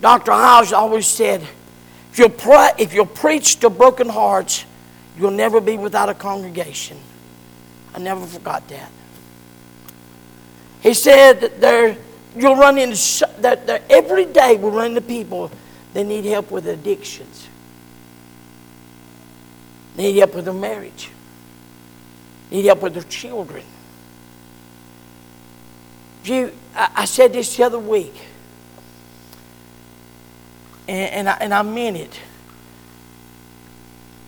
Dr. 0.01 0.31
House 0.31 0.73
always 0.73 1.07
said, 1.07 1.41
if 2.11 2.19
you'll, 2.19 2.33
if 2.77 2.93
you'll 2.93 3.05
preach 3.05 3.57
to 3.57 3.69
broken 3.69 4.09
hearts, 4.09 4.65
you'll 5.17 5.31
never 5.31 5.61
be 5.61 5.77
without 5.77 6.09
a 6.09 6.13
congregation. 6.13 6.97
I 7.93 7.99
never 7.99 8.25
forgot 8.25 8.67
that. 8.69 8.91
He 10.81 10.93
said 10.93 11.41
that 11.41 11.59
there, 11.61 11.97
you'll 12.35 12.55
run 12.55 12.77
into 12.77 13.27
that, 13.39 13.65
that 13.67 13.83
every 13.89 14.25
day 14.25 14.57
we'll 14.57 14.71
run 14.71 14.87
into 14.87 15.01
people 15.01 15.49
that 15.93 16.03
need 16.03 16.25
help 16.25 16.51
with 16.51 16.67
addictions. 16.67 17.47
Need 19.97 20.17
help 20.17 20.35
with 20.35 20.45
their 20.45 20.53
marriage. 20.53 21.09
Need 22.51 22.65
help 22.65 22.81
with 22.81 22.93
their 22.93 23.03
children. 23.03 23.63
You, 26.25 26.51
I, 26.75 27.05
said 27.05 27.33
this 27.33 27.55
the 27.55 27.63
other 27.63 27.79
week, 27.79 28.13
and, 30.87 31.11
and, 31.11 31.29
I, 31.29 31.37
and 31.39 31.53
I 31.53 31.61
meant 31.61 31.97
it. 31.97 32.19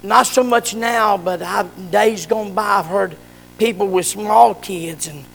Not 0.03 0.27
so 0.27 0.43
much 0.43 0.75
now, 0.75 1.17
but 1.17 1.41
I've, 1.41 1.91
days 1.91 2.25
gone 2.25 2.53
by, 2.53 2.79
I've 2.79 2.86
heard 2.86 3.17
people 3.57 3.88
with 3.88 4.05
small 4.05 4.55
kids 4.55 5.07
and 5.07 5.25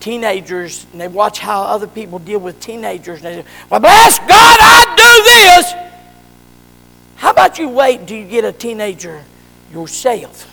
teenagers 0.00 0.86
and 0.92 1.00
they 1.00 1.08
watch 1.08 1.38
how 1.38 1.62
other 1.62 1.86
people 1.86 2.18
deal 2.18 2.38
with 2.38 2.60
teenagers 2.60 3.24
and 3.24 3.26
they 3.26 3.42
say, 3.42 3.48
Well, 3.70 3.80
bless 3.80 4.18
God, 4.20 4.30
I 4.30 4.94
do 4.96 5.24
this. 5.24 5.86
How 7.16 7.30
about 7.30 7.58
you 7.58 7.68
wait 7.68 8.00
until 8.00 8.18
you 8.18 8.26
get 8.26 8.44
a 8.44 8.52
teenager 8.52 9.22
yourself? 9.72 10.52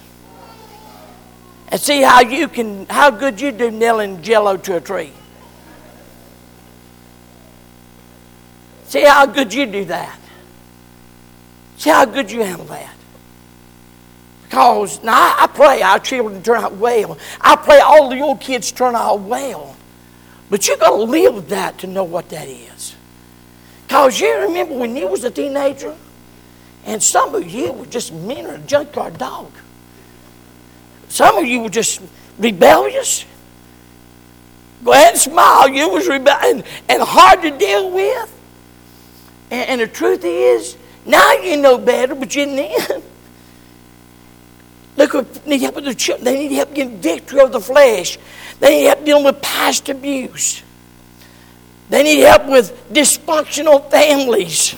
And 1.67 1.80
see 1.80 2.02
how 2.02 2.21
you 2.21 2.47
can 2.47 2.86
how 2.88 3.12
good 3.12 3.39
you 3.39 3.52
do 3.52 3.71
nailing 3.71 4.21
jello 4.21 4.58
to 4.58 4.78
a 4.78 4.82
tree. 4.82 5.12
See 8.93 9.06
how 9.06 9.25
good 9.25 9.51
you 9.51 9.65
do 9.65 9.86
that. 9.86 10.19
See 11.77 11.89
how 11.89 12.06
good 12.06 12.29
you 12.29 12.43
handle 12.43 12.67
that. 12.67 12.93
Because 14.43 15.01
now 15.01 15.13
I, 15.15 15.47
pray 15.51 15.82
our 15.82 15.97
children 15.97 16.43
turn 16.43 16.63
out 16.63 16.73
well. 16.73 17.17
I 17.41 17.56
pray 17.56 17.79
all 17.79 18.12
the 18.12 18.21
old 18.21 18.39
kids 18.39 18.71
turn 18.71 18.93
out 18.93 19.21
well. 19.21 19.75
But 20.51 20.67
you 20.67 20.77
got 20.77 20.91
to 20.91 21.03
live 21.06 21.49
that 21.49 21.79
to 21.79 21.88
know 21.88 22.03
what 22.03 22.29
that 22.29 22.47
is. 22.47 22.93
Because 23.88 24.19
you 24.19 24.32
remember 24.41 24.77
when 24.77 24.95
you 24.95 25.08
was 25.08 25.23
a 25.23 25.32
teenager, 25.32 25.95
and 26.86 27.01
some 27.01 27.34
of 27.34 27.49
you 27.49 27.71
were 27.71 27.88
just 27.88 28.13
mean 28.13 28.45
or 28.45 28.53
a 28.53 28.60
junkyard 28.60 29.17
dog. 29.17 29.51
Some 31.10 31.36
of 31.36 31.47
you 31.47 31.62
were 31.62 31.69
just 31.69 31.99
rebellious. 32.38 33.25
Go 34.84 34.91
ahead 34.91 35.13
and 35.13 35.19
smile. 35.19 35.67
You 35.67 35.89
was 35.89 36.08
rebellious 36.08 36.63
and 36.88 37.01
hard 37.01 37.41
to 37.41 37.58
deal 37.58 37.89
with. 37.89 38.41
And, 39.51 39.69
and 39.69 39.82
the 39.82 39.88
truth 39.88 40.23
is, 40.23 40.77
now 41.06 41.34
you 41.34 41.58
know 41.58 41.77
better, 41.77 42.15
but 42.15 42.36
you 42.36 42.45
didn't. 42.45 43.03
Look, 44.97 45.12
They 45.43 45.49
need 45.49 45.62
help 45.62 45.75
with 45.75 45.86
their 45.86 45.93
children. 45.93 46.25
They 46.25 46.47
need 46.47 46.56
help 46.56 46.73
getting 46.73 46.97
victory 46.97 47.39
over 47.39 47.53
the 47.53 47.60
flesh. 47.60 48.17
They 48.60 48.69
need 48.69 48.84
help 48.86 49.06
dealing 49.06 49.23
with 49.23 49.41
past 49.41 49.89
abuse. 49.89 50.63
They 51.89 52.03
need 52.03 52.21
help 52.21 52.47
with 52.47 52.89
dysfunctional 52.91 53.89
families. 53.89 54.75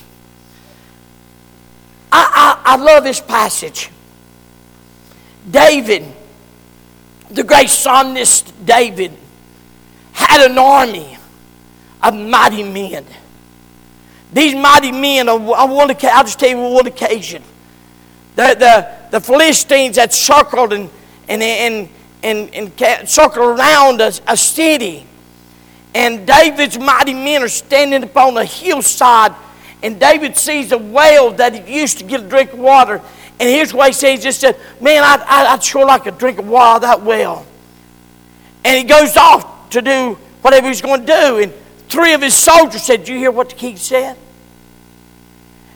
I, 2.12 2.62
I, 2.66 2.74
I 2.74 2.76
love 2.78 3.04
this 3.04 3.20
passage. 3.20 3.90
David, 5.50 6.06
the 7.30 7.44
great 7.44 7.70
psalmist 7.70 8.54
David, 8.66 9.12
had 10.14 10.50
an 10.50 10.58
army 10.58 11.18
of 12.02 12.16
mighty 12.16 12.64
men. 12.64 13.06
These 14.34 14.56
mighty 14.56 14.92
men, 14.92 15.30
on 15.30 15.46
one 15.46 15.92
I'll 15.92 16.24
just 16.24 16.40
tell 16.40 16.50
you 16.50 16.58
one 16.58 16.88
occasion. 16.88 17.44
The, 18.36 18.56
the, 18.60 19.10
the 19.12 19.22
Philistines 19.22 19.96
had 19.96 20.14
circled 20.14 20.74
and, 20.74 20.90
and, 21.30 21.42
and, 21.42 21.90
and, 22.22 22.82
and 22.82 23.10
circled 23.10 23.58
around 23.58 24.02
a, 24.02 24.12
a 24.28 24.36
city. 24.36 25.06
And 25.94 26.28
David's 26.28 26.78
mighty 26.78 27.14
men 27.14 27.42
are 27.42 27.48
standing 27.48 28.04
upon 28.04 28.36
a 28.36 28.44
hillside. 28.44 29.34
And 29.82 30.00
David 30.00 30.36
sees 30.36 30.72
a 30.74 30.78
well 30.78 31.32
that 31.32 31.54
he 31.54 31.80
used 31.80 32.00
to 32.00 32.04
get 32.04 32.22
a 32.22 32.28
drink 32.28 32.52
of 32.52 32.60
water. 32.60 33.02
And 33.40 33.50
here's 33.50 33.74
what 33.74 33.88
he 33.88 33.94
says. 33.94 34.20
He 34.20 34.24
just 34.24 34.42
said, 34.42 34.58
Man, 34.82 35.04
I'd, 35.04 35.22
I'd 35.22 35.64
sure 35.64 35.86
like 35.86 36.06
a 36.06 36.12
drink 36.12 36.40
of 36.40 36.48
water 36.48 36.82
that 36.82 37.02
well. 37.02 37.46
And 38.66 38.78
he 38.78 38.84
goes 38.84 39.16
off 39.16 39.70
to 39.70 39.82
do 39.82 40.18
whatever 40.42 40.68
he's 40.68 40.82
going 40.82 41.06
to 41.06 41.08
do. 41.08 41.38
And 41.40 41.54
three 41.90 42.14
of 42.14 42.22
his 42.22 42.36
soldiers 42.36 42.84
said, 42.84 43.02
Did 43.02 43.10
you 43.10 43.18
hear 43.18 43.32
what 43.32 43.50
the 43.50 43.56
king 43.56 43.78
said? 43.78 44.18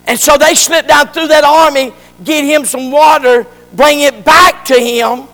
And 0.06 0.20
so 0.20 0.38
they 0.38 0.56
slipped 0.56 0.88
down 0.88 1.10
through 1.10 1.28
that 1.28 1.44
army, 1.44 1.94
get 2.24 2.44
him 2.44 2.66
some 2.66 2.92
water, 2.92 3.46
bring 3.74 4.00
it 4.00 4.26
back 4.26 4.66
to 4.66 4.80
him. 4.80 5.28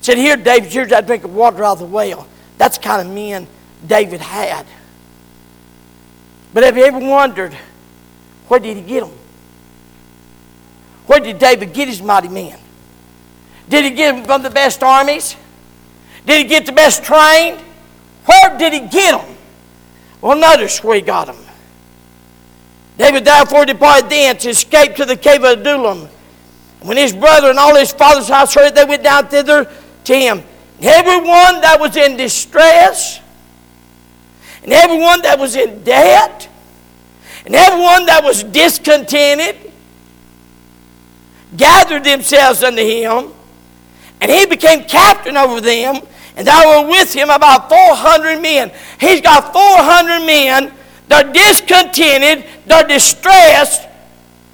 Said, 0.00 0.16
Here, 0.16 0.36
David, 0.36 0.72
here's 0.72 0.90
that 0.90 1.06
drink 1.06 1.24
of 1.24 1.34
water 1.34 1.64
out 1.64 1.74
of 1.74 1.78
the 1.80 1.84
well. 1.86 2.26
That's 2.58 2.78
the 2.78 2.84
kind 2.84 3.06
of 3.06 3.12
men 3.12 3.46
David 3.86 4.20
had. 4.20 4.66
But 6.52 6.64
have 6.64 6.76
you 6.76 6.84
ever 6.84 6.98
wondered, 6.98 7.54
where 8.48 8.60
did 8.60 8.76
he 8.76 8.82
get 8.82 9.00
them? 9.00 9.12
Where 11.06 11.20
did 11.20 11.38
David 11.38 11.72
get 11.72 11.88
his 11.88 12.02
mighty 12.02 12.28
men? 12.28 12.58
Did 13.68 13.84
he 13.84 13.90
get 13.90 14.14
them 14.14 14.24
from 14.24 14.42
the 14.42 14.50
best 14.50 14.82
armies? 14.82 15.36
Did 16.26 16.42
he 16.42 16.44
get 16.44 16.66
the 16.66 16.72
best 16.72 17.04
trained? 17.04 17.60
Where 18.24 18.58
did 18.58 18.72
he 18.72 18.80
get 18.80 19.20
them? 19.20 19.36
Well, 20.20 20.38
notice 20.38 20.84
where 20.84 20.96
he 20.96 21.02
got 21.02 21.26
them. 21.26 21.36
David 22.98 23.24
therefore 23.24 23.64
departed 23.64 24.10
thence, 24.10 24.44
escaped 24.44 24.96
to 24.98 25.06
the 25.06 25.16
cave 25.16 25.42
of 25.42 25.60
Adullam. 25.60 26.08
When 26.82 26.96
his 26.96 27.12
brother 27.12 27.50
and 27.50 27.58
all 27.58 27.74
his 27.74 27.92
father's 27.92 28.28
house 28.28 28.54
heard 28.54 28.66
it, 28.66 28.74
they 28.74 28.84
went 28.84 29.02
down 29.02 29.28
thither 29.28 29.70
to 30.04 30.14
him. 30.14 30.42
And 30.76 30.86
everyone 30.86 31.60
that 31.62 31.78
was 31.80 31.96
in 31.96 32.16
distress, 32.16 33.20
and 34.62 34.72
everyone 34.72 35.22
that 35.22 35.38
was 35.38 35.56
in 35.56 35.82
debt, 35.82 36.48
and 37.46 37.54
everyone 37.54 38.06
that 38.06 38.22
was 38.22 38.42
discontented, 38.44 39.72
gathered 41.56 42.04
themselves 42.04 42.62
unto 42.62 42.82
him, 42.82 43.32
and 44.20 44.30
he 44.30 44.46
became 44.46 44.84
captain 44.84 45.36
over 45.36 45.60
them, 45.60 46.00
and 46.36 46.46
there 46.46 46.82
were 46.82 46.88
with 46.88 47.12
him 47.12 47.30
about 47.30 47.68
400 47.68 48.40
men. 48.40 48.72
He's 48.98 49.20
got 49.20 49.52
400 49.52 50.24
men. 50.24 50.72
They're 51.08 51.32
discontented, 51.32 52.48
they're 52.66 52.86
distressed, 52.86 53.82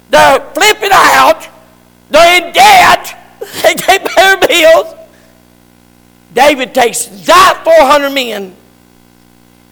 they're 0.09 0.39
flipping 0.55 0.89
out, 0.91 1.47
they're 2.09 2.47
in 2.47 2.51
debt, 2.51 3.15
they 3.61 3.75
can't 3.75 4.03
pay 4.03 4.15
their 4.15 4.47
bills. 4.47 4.95
David 6.33 6.73
takes 6.73 7.05
that 7.27 7.61
400 7.63 8.09
men 8.09 8.55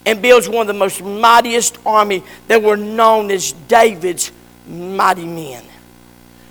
and 0.06 0.22
builds 0.22 0.48
one 0.48 0.62
of 0.62 0.68
the 0.68 0.74
most 0.74 1.02
mightiest 1.02 1.80
army 1.86 2.24
that 2.48 2.62
were 2.62 2.78
known 2.78 3.32
as 3.32 3.54
David's 3.68 4.32
mighty 4.68 5.26
men. 5.26 5.63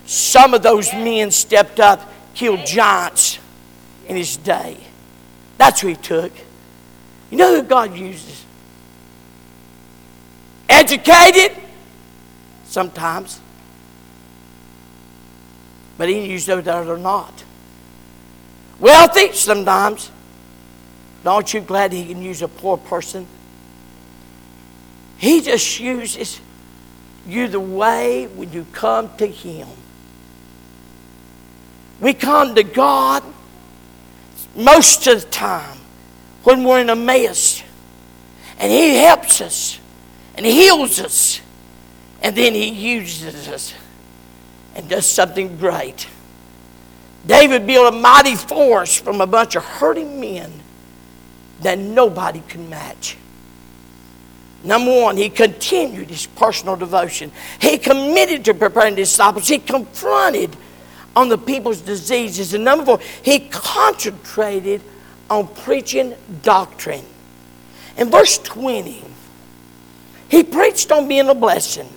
Some 0.07 0.53
of 0.53 0.63
those 0.63 0.93
men 0.93 1.31
stepped 1.31 1.79
up, 1.79 2.13
killed 2.35 2.67
giants 2.67 3.39
in 4.09 4.17
his 4.17 4.37
day. 4.37 4.77
That's 5.65 5.81
who 5.81 5.89
he 5.89 5.97
took. 5.97 6.31
You 7.31 7.39
know 7.39 7.57
who 7.57 7.63
God 7.63 7.97
uses? 7.97 8.45
Educated? 10.69 11.57
Sometimes. 12.67 13.41
But 15.97 16.11
he 16.11 16.31
used 16.31 16.47
those 16.47 16.65
that 16.65 16.87
are 16.87 16.99
not. 16.99 17.45
Wealthy? 18.79 19.33
Sometimes. 19.33 20.11
Aren't 21.25 21.55
you 21.55 21.63
glad 21.63 21.95
he 21.95 22.05
can 22.05 22.21
use 22.21 22.43
a 22.43 22.49
poor 22.49 22.77
person? 22.77 23.27
He 25.17 25.41
just 25.41 25.81
uses 25.81 26.43
you 27.27 27.49
the 27.49 27.59
way 27.59 28.27
when 28.27 28.53
you 28.53 28.67
come 28.73 29.17
to 29.17 29.27
him. 29.27 29.69
We 32.03 32.13
come 32.13 32.55
to 32.55 32.63
God 32.65 33.23
most 34.57 35.07
of 35.07 35.23
the 35.23 35.31
time 35.31 35.79
when 36.45 36.65
we're 36.65 36.81
in 36.81 36.91
a 36.91 36.97
mess. 36.97 37.63
And 38.59 38.71
He 38.71 38.97
helps 38.97 39.41
us 39.41 39.79
and 40.37 40.47
heals 40.47 41.01
us. 41.01 41.41
And 42.23 42.37
then 42.37 42.55
He 42.55 42.69
uses 42.69 43.49
us 43.49 43.75
and 44.75 44.89
does 44.89 45.07
something 45.07 45.57
great. 45.57 46.09
David 47.27 47.67
built 47.67 47.93
a 47.93 47.97
mighty 47.97 48.37
force 48.37 49.01
from 49.01 49.21
a 49.21 49.27
bunch 49.27 49.57
of 49.57 49.65
hurting 49.65 50.21
men 50.21 50.53
that 51.63 51.79
nobody 51.79 52.41
could 52.41 52.69
match. 52.69 53.17
Number 54.63 54.99
one, 55.01 55.17
he 55.17 55.29
continued 55.29 56.09
his 56.09 56.27
personal 56.27 56.77
devotion. 56.77 57.33
He 57.61 57.77
committed 57.77 58.47
to 58.47 58.55
preparing 58.55 58.95
disciples. 58.95 59.47
He 59.49 59.59
confronted 59.59 60.57
on 61.17 61.29
the 61.29 61.39
people's 61.39 61.81
diseases. 61.81 62.55
And 62.55 62.65
number 62.65 62.85
four, 62.85 63.01
he 63.23 63.41
concentrated 63.51 64.83
on 65.31 65.49
preaching 65.49 66.15
doctrine. 66.43 67.05
In 67.97 68.11
verse 68.11 68.39
20, 68.39 69.05
he 70.29 70.43
preached 70.43 70.91
on 70.91 71.09
being 71.09 71.29
a 71.29 71.35
blessing. 71.35 71.89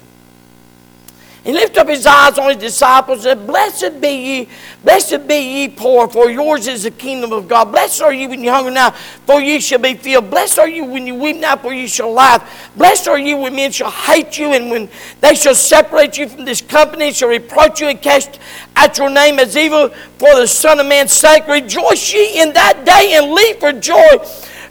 He 1.47 1.53
lifted 1.53 1.79
up 1.79 1.87
his 1.87 2.05
eyes 2.05 2.37
on 2.37 2.49
his 2.49 2.57
disciples 2.57 3.25
and 3.25 3.39
said, 3.39 3.47
Blessed 3.47 4.01
be 4.01 4.09
ye, 4.09 4.49
blessed 4.83 5.29
be 5.29 5.37
ye 5.37 5.69
poor, 5.69 6.09
for 6.09 6.29
yours 6.29 6.67
is 6.67 6.83
the 6.83 6.91
kingdom 6.91 7.31
of 7.31 7.47
God. 7.47 7.71
Blessed 7.71 8.01
are 8.01 8.11
you 8.11 8.27
when 8.27 8.43
you 8.43 8.51
hunger 8.51 8.69
now, 8.69 8.91
for 8.91 9.39
ye 9.39 9.61
shall 9.61 9.79
be 9.79 9.93
filled. 9.93 10.29
Blessed 10.29 10.59
are 10.59 10.67
you 10.67 10.83
when 10.83 11.07
you 11.07 11.15
weep 11.15 11.37
now, 11.37 11.55
for 11.55 11.71
ye 11.71 11.87
shall 11.87 12.11
laugh. 12.11 12.69
Blessed 12.75 13.07
are 13.07 13.17
you 13.17 13.37
when 13.37 13.55
men 13.55 13.71
shall 13.71 13.89
hate 13.89 14.37
you, 14.37 14.51
and 14.51 14.69
when 14.69 14.89
they 15.21 15.35
shall 15.35 15.55
separate 15.55 16.17
you 16.17 16.27
from 16.27 16.43
this 16.43 16.59
company, 16.59 17.13
shall 17.13 17.29
reproach 17.29 17.79
you 17.79 17.87
and 17.87 18.01
cast 18.01 18.41
at 18.75 18.97
your 18.97 19.09
name 19.09 19.39
as 19.39 19.55
evil 19.55 19.87
for 20.17 20.35
the 20.35 20.47
Son 20.47 20.81
of 20.81 20.85
Man's 20.85 21.13
sake. 21.13 21.47
Rejoice 21.47 22.11
ye 22.11 22.41
in 22.41 22.51
that 22.51 22.83
day 22.83 23.13
and 23.13 23.31
leap 23.31 23.61
for 23.61 23.71
joy, 23.71 24.17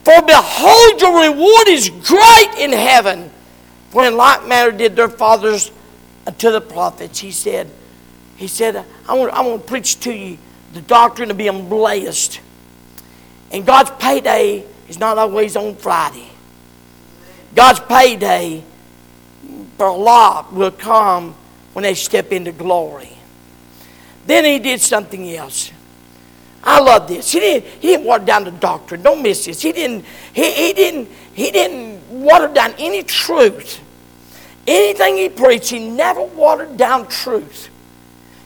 for 0.05 0.21
behold, 0.27 1.01
your 1.01 1.23
reward 1.23 1.69
is 1.69 1.89
great 1.89 2.53
in 2.59 2.71
heaven. 2.71 3.31
For 3.89 4.05
in 4.05 4.19
like 4.19 4.47
manner 4.47 4.73
did 4.73 4.95
their 4.95 5.09
fathers 5.09 5.71
to 6.33 6.51
the 6.51 6.61
prophets, 6.61 7.19
he 7.19 7.31
said, 7.31 7.71
he 8.37 8.49
said, 8.49 8.85
I 9.09 9.15
want, 9.15 9.33
I 9.33 9.41
want 9.41 9.63
to 9.63 9.69
preach 9.69 10.01
to 10.01 10.13
you 10.13 10.39
the 10.75 10.83
doctrine 10.83 11.31
of 11.31 11.37
being 11.37 11.69
blessed. 11.69 12.41
And 13.51 13.65
God's 13.65 13.91
payday 13.99 14.65
is 14.89 14.99
not 14.99 15.19
always 15.19 15.57
on 15.57 15.77
Friday. 15.77 16.29
God's 17.55 17.81
payday 17.81 18.63
for 19.79 19.87
a 19.87 19.95
lot 19.95 20.53
will 20.53 20.71
come 20.71 21.35
when 21.73 21.85
they 21.85 21.95
step 21.95 22.33
into 22.33 22.53
glory. 22.53 23.11
Then 24.27 24.45
he 24.45 24.59
did 24.59 24.81
something 24.81 25.35
else. 25.35 25.71
I 26.63 26.81
love 26.81 27.07
this. 27.07 27.31
He 27.31 27.39
didn't, 27.39 27.71
he 27.81 27.89
didn't 27.89 28.07
water 28.07 28.25
down 28.25 28.45
the 28.45 28.51
doctrine. 28.51 29.03
Don't 29.03 29.23
miss 29.23 29.45
this. 29.45 29.63
He 29.63 29.73
didn't, 29.73 30.05
he, 30.33 30.51
he 30.51 30.73
didn't, 30.73 31.09
he 31.33 31.51
didn't 31.53 32.09
water 32.11 32.49
down 32.49 32.75
any 32.79 33.05
truth. 33.05 33.81
Anything 34.67 35.17
he 35.17 35.29
preached, 35.29 35.71
he 35.71 35.89
never 35.89 36.23
watered 36.23 36.77
down 36.77 37.07
truth. 37.09 37.69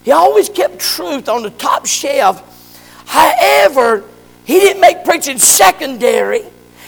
He 0.02 0.12
always 0.12 0.48
kept 0.48 0.78
truth 0.78 1.28
on 1.28 1.42
the 1.42 1.50
top 1.50 1.86
shelf. 1.86 2.46
However, 3.06 4.04
he 4.44 4.60
didn't 4.60 4.80
make 4.80 5.04
preaching 5.04 5.38
secondary. 5.38 6.42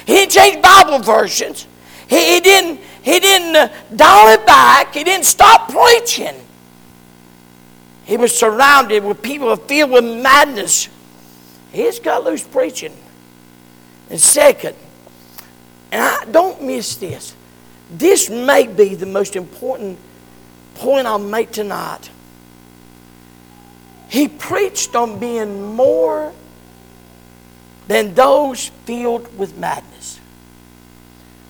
He 0.07 0.15
didn't 0.15 0.33
change 0.33 0.63
Bible 0.63 0.99
versions. 0.99 1.67
He, 2.09 2.35
he 2.35 2.41
didn't, 2.41 2.81
he 3.03 3.21
didn't 3.21 3.57
uh, 3.57 3.69
dial 3.95 4.39
it 4.39 4.45
back. 4.47 4.95
He 4.95 5.05
didn't 5.05 5.25
stop 5.25 5.71
preaching. 5.71 6.35
He 8.05 8.17
was 8.17 8.37
surrounded 8.37 9.05
with 9.05 9.23
people 9.23 9.55
filled 9.57 9.91
with 9.93 10.05
madness. 10.05 10.89
He 11.73 11.85
just 11.85 12.03
got 12.03 12.25
loose 12.25 12.43
preaching. 12.43 12.95
And 14.11 14.21
second, 14.21 14.77
and 15.91 16.03
I 16.03 16.25
don't 16.31 16.63
miss 16.63 16.97
this. 16.97 17.35
This 17.93 18.31
may 18.31 18.67
be 18.67 18.95
the 18.95 19.07
most 19.07 19.37
important 19.37 19.99
point 20.77 21.07
I'll 21.07 21.19
make 21.19 21.51
tonight. 21.51 22.11
He 24.09 24.29
preached 24.29 24.97
on 24.97 25.19
being 25.19 25.75
more 25.75 26.33
than 27.89 28.15
those 28.15 28.69
filled 28.87 29.37
with 29.39 29.57
madness. 29.59 30.19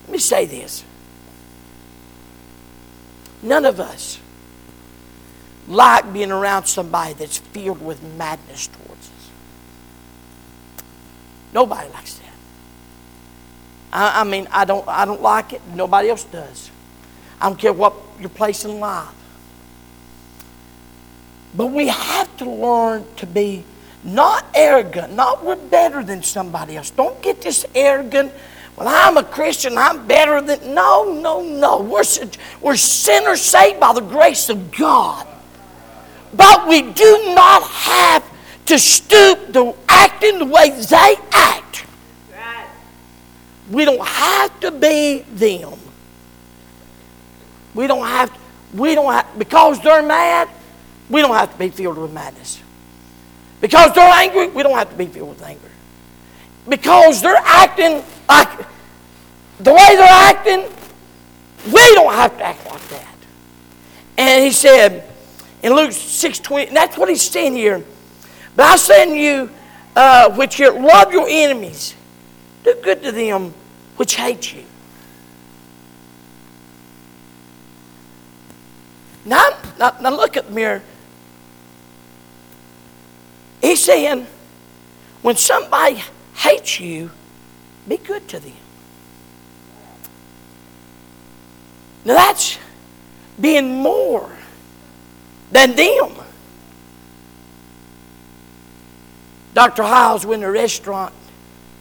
Let 0.03 0.11
me 0.11 0.17
say 0.17 0.45
this. 0.45 0.83
None 3.41 3.65
of 3.65 3.79
us 3.79 4.19
like 5.67 6.11
being 6.11 6.31
around 6.31 6.65
somebody 6.65 7.13
that's 7.13 7.37
filled 7.37 7.81
with 7.81 8.03
madness 8.17 8.67
towards 8.67 9.09
us. 9.09 9.29
Nobody 11.53 11.89
likes 11.91 12.15
that. 12.15 12.22
I, 13.93 14.21
I 14.21 14.23
mean, 14.23 14.47
I 14.51 14.65
don't, 14.65 14.87
I 14.87 15.05
don't 15.05 15.21
like 15.21 15.53
it. 15.53 15.61
Nobody 15.73 16.09
else 16.09 16.25
does. 16.25 16.71
I 17.39 17.47
don't 17.47 17.59
care 17.59 17.73
what 17.73 17.93
your 18.19 18.29
place 18.29 18.65
in 18.65 18.79
life. 18.79 19.13
But 21.55 21.67
we 21.67 21.87
have 21.87 22.35
to 22.37 22.49
learn 22.49 23.05
to 23.17 23.27
be 23.27 23.63
not 24.03 24.45
arrogant, 24.55 25.13
not 25.13 25.43
we're 25.45 25.55
better 25.55 26.03
than 26.03 26.23
somebody 26.23 26.75
else. 26.75 26.89
Don't 26.89 27.21
get 27.21 27.41
this 27.41 27.65
arrogant. 27.75 28.31
Well, 28.75 28.87
I'm 28.87 29.17
a 29.17 29.23
Christian, 29.23 29.77
I'm 29.77 30.07
better 30.07 30.41
than. 30.41 30.73
No, 30.73 31.13
no, 31.21 31.43
no. 31.43 31.81
We're, 31.81 32.03
we're 32.61 32.75
sinners 32.75 33.41
saved 33.41 33.79
by 33.79 33.93
the 33.93 34.01
grace 34.01 34.49
of 34.49 34.75
God. 34.75 35.27
but 36.35 36.67
we 36.67 36.81
do 36.81 37.33
not 37.35 37.63
have 37.63 38.23
to 38.65 38.79
stoop 38.79 39.53
to 39.53 39.75
acting 39.87 40.39
the 40.39 40.45
way 40.45 40.71
they 40.71 41.15
act. 41.31 41.62
We 43.71 43.85
don't 43.85 44.05
have 44.05 44.59
to 44.61 44.71
be 44.71 45.19
them. 45.33 45.79
We 47.73 47.87
don't 47.87 48.05
have, 48.05 48.37
we 48.73 48.93
don't 48.95 49.11
have, 49.11 49.37
because 49.37 49.81
they're 49.81 50.03
mad, 50.03 50.49
we 51.09 51.21
don't 51.21 51.33
have 51.33 51.51
to 51.51 51.59
be 51.59 51.69
filled 51.69 51.97
with 51.97 52.13
madness. 52.13 52.61
Because 53.61 53.93
they're 53.93 54.13
angry, 54.13 54.47
we 54.47 54.63
don't 54.63 54.77
have 54.77 54.89
to 54.89 54.95
be 54.95 55.05
filled 55.05 55.29
with 55.29 55.43
anger. 55.43 55.69
Because 56.67 57.21
they're 57.21 57.35
acting 57.35 58.03
like 58.27 58.67
the 59.59 59.71
way 59.71 59.95
they're 59.95 60.05
acting, 60.05 60.63
we 61.67 61.95
don't 61.95 62.13
have 62.13 62.37
to 62.37 62.43
act 62.43 62.65
like 62.65 62.87
that. 62.89 63.15
And 64.17 64.43
he 64.43 64.51
said 64.51 65.09
in 65.61 65.73
Luke 65.73 65.91
6 65.91 66.39
20, 66.39 66.73
that's 66.73 66.97
what 66.97 67.09
he's 67.09 67.21
saying 67.21 67.55
here. 67.55 67.83
But 68.55 68.65
I 68.65 68.75
say 68.75 69.05
to 69.05 69.15
you, 69.15 69.49
uh, 69.95 70.31
which 70.35 70.59
you 70.59 70.71
love 70.71 71.11
your 71.11 71.27
enemies, 71.29 71.95
do 72.63 72.75
good 72.81 73.03
to 73.03 73.11
them 73.11 73.53
which 73.97 74.15
hate 74.15 74.53
you. 74.53 74.63
Now, 79.25 79.57
now, 79.79 79.95
now 80.01 80.09
look 80.09 80.35
at 80.35 80.47
the 80.47 80.51
mirror. 80.51 80.81
He's 83.61 83.81
saying, 83.81 84.27
when 85.21 85.37
somebody 85.37 86.03
hates 86.35 86.79
you, 86.79 87.11
be 87.87 87.97
good 87.97 88.27
to 88.29 88.39
them. 88.39 88.53
Now 92.05 92.15
that's 92.15 92.57
being 93.39 93.75
more 93.75 94.29
than 95.51 95.75
them. 95.75 96.11
Dr. 99.53 99.83
Hyles 99.83 100.25
went 100.25 100.41
to 100.41 100.47
a 100.47 100.51
restaurant 100.51 101.13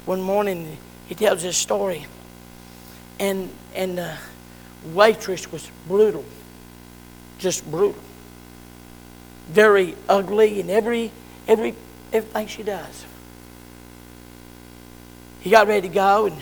one 0.07 0.21
morning. 0.21 0.77
He 1.09 1.15
tells 1.15 1.43
his 1.43 1.57
story. 1.57 2.07
And, 3.19 3.51
and 3.75 3.99
the 3.99 4.17
waitress 4.93 5.51
was 5.51 5.69
brutal. 5.87 6.25
Just 7.39 7.69
brutal. 7.71 8.01
Very 9.49 9.97
ugly 10.09 10.61
in 10.61 10.71
every, 10.71 11.11
every, 11.47 11.75
everything 12.13 12.47
she 12.47 12.63
does. 12.63 13.05
He 15.41 15.51
got 15.51 15.67
ready 15.67 15.89
to 15.89 15.95
go 15.95 16.27
and 16.27 16.37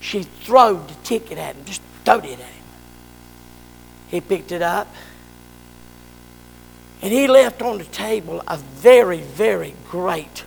she 0.00 0.22
throwed 0.22 0.88
the 0.88 0.94
ticket 1.04 1.38
at 1.38 1.54
him, 1.54 1.64
just 1.64 1.82
throwed 2.04 2.24
it 2.24 2.32
at 2.32 2.38
him. 2.38 2.64
He 4.08 4.20
picked 4.20 4.50
it 4.50 4.62
up. 4.62 4.92
And 7.02 7.12
he 7.12 7.28
left 7.28 7.62
on 7.62 7.78
the 7.78 7.84
table 7.84 8.42
a 8.46 8.56
very, 8.56 9.20
very 9.20 9.74
great, 9.88 10.44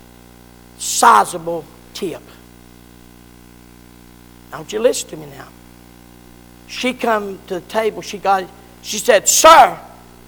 sizable 0.77 1.65
tip. 1.93 2.21
Don't 4.53 4.71
you 4.71 4.79
listen 4.79 5.09
to 5.09 5.17
me 5.17 5.25
now. 5.35 5.47
She 6.67 6.93
come 6.93 7.39
to 7.47 7.55
the 7.55 7.61
table, 7.61 8.03
she 8.03 8.19
got 8.19 8.47
she 8.83 8.99
said, 8.99 9.27
Sir, 9.27 9.79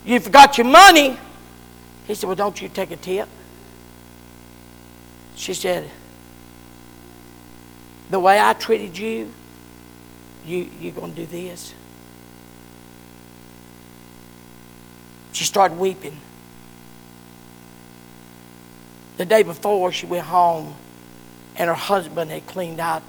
you 0.03 0.19
forgot 0.19 0.57
your 0.57 0.65
money. 0.65 1.15
He 2.07 2.15
said, 2.15 2.25
Well, 2.25 2.35
don't 2.35 2.59
you 2.59 2.67
take 2.67 2.89
a 2.89 2.95
tip? 2.95 3.29
She 5.35 5.53
said, 5.53 5.87
The 8.09 8.19
way 8.19 8.39
I 8.39 8.53
treated 8.53 8.97
you, 8.97 9.31
you 10.43 10.71
you're 10.81 10.93
gonna 10.93 11.13
do 11.13 11.27
this? 11.27 11.75
She 15.33 15.43
started 15.43 15.77
weeping. 15.77 16.17
The 19.17 19.25
day 19.25 19.43
before, 19.43 19.91
she 19.91 20.07
went 20.07 20.25
home, 20.25 20.73
and 21.57 21.67
her 21.67 21.75
husband 21.75 22.31
had 22.31 22.47
cleaned 22.47 22.79
out 22.79 23.03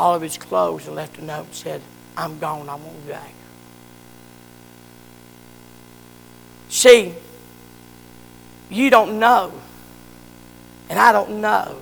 all 0.00 0.14
of 0.14 0.22
his 0.22 0.38
clothes 0.38 0.86
and 0.86 0.96
left 0.96 1.18
a 1.18 1.24
note 1.24 1.44
and 1.44 1.54
said, 1.54 1.82
I'm 2.16 2.38
gone, 2.38 2.70
I 2.70 2.74
won't 2.74 3.06
be 3.06 3.12
back. 3.12 3.34
See, 6.70 7.14
you 8.70 8.88
don't 8.88 9.18
know, 9.18 9.52
and 10.88 10.98
I 10.98 11.12
don't 11.12 11.42
know 11.42 11.76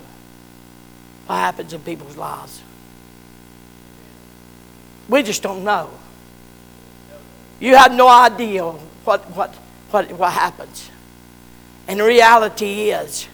what 1.27 1.35
happens 1.35 1.71
in 1.71 1.79
people's 1.79 2.17
lives. 2.17 2.61
We 5.07 5.23
just 5.23 5.41
don't 5.41 5.63
know. 5.63 5.89
You 7.61 7.77
have 7.77 7.93
no 7.93 8.09
idea 8.09 8.65
what, 8.65 9.21
what, 9.31 9.55
what, 9.91 10.11
what 10.11 10.33
happens. 10.33 10.91
And 11.87 12.01
the 12.01 12.03
reality 12.03 12.89
is 12.89 13.29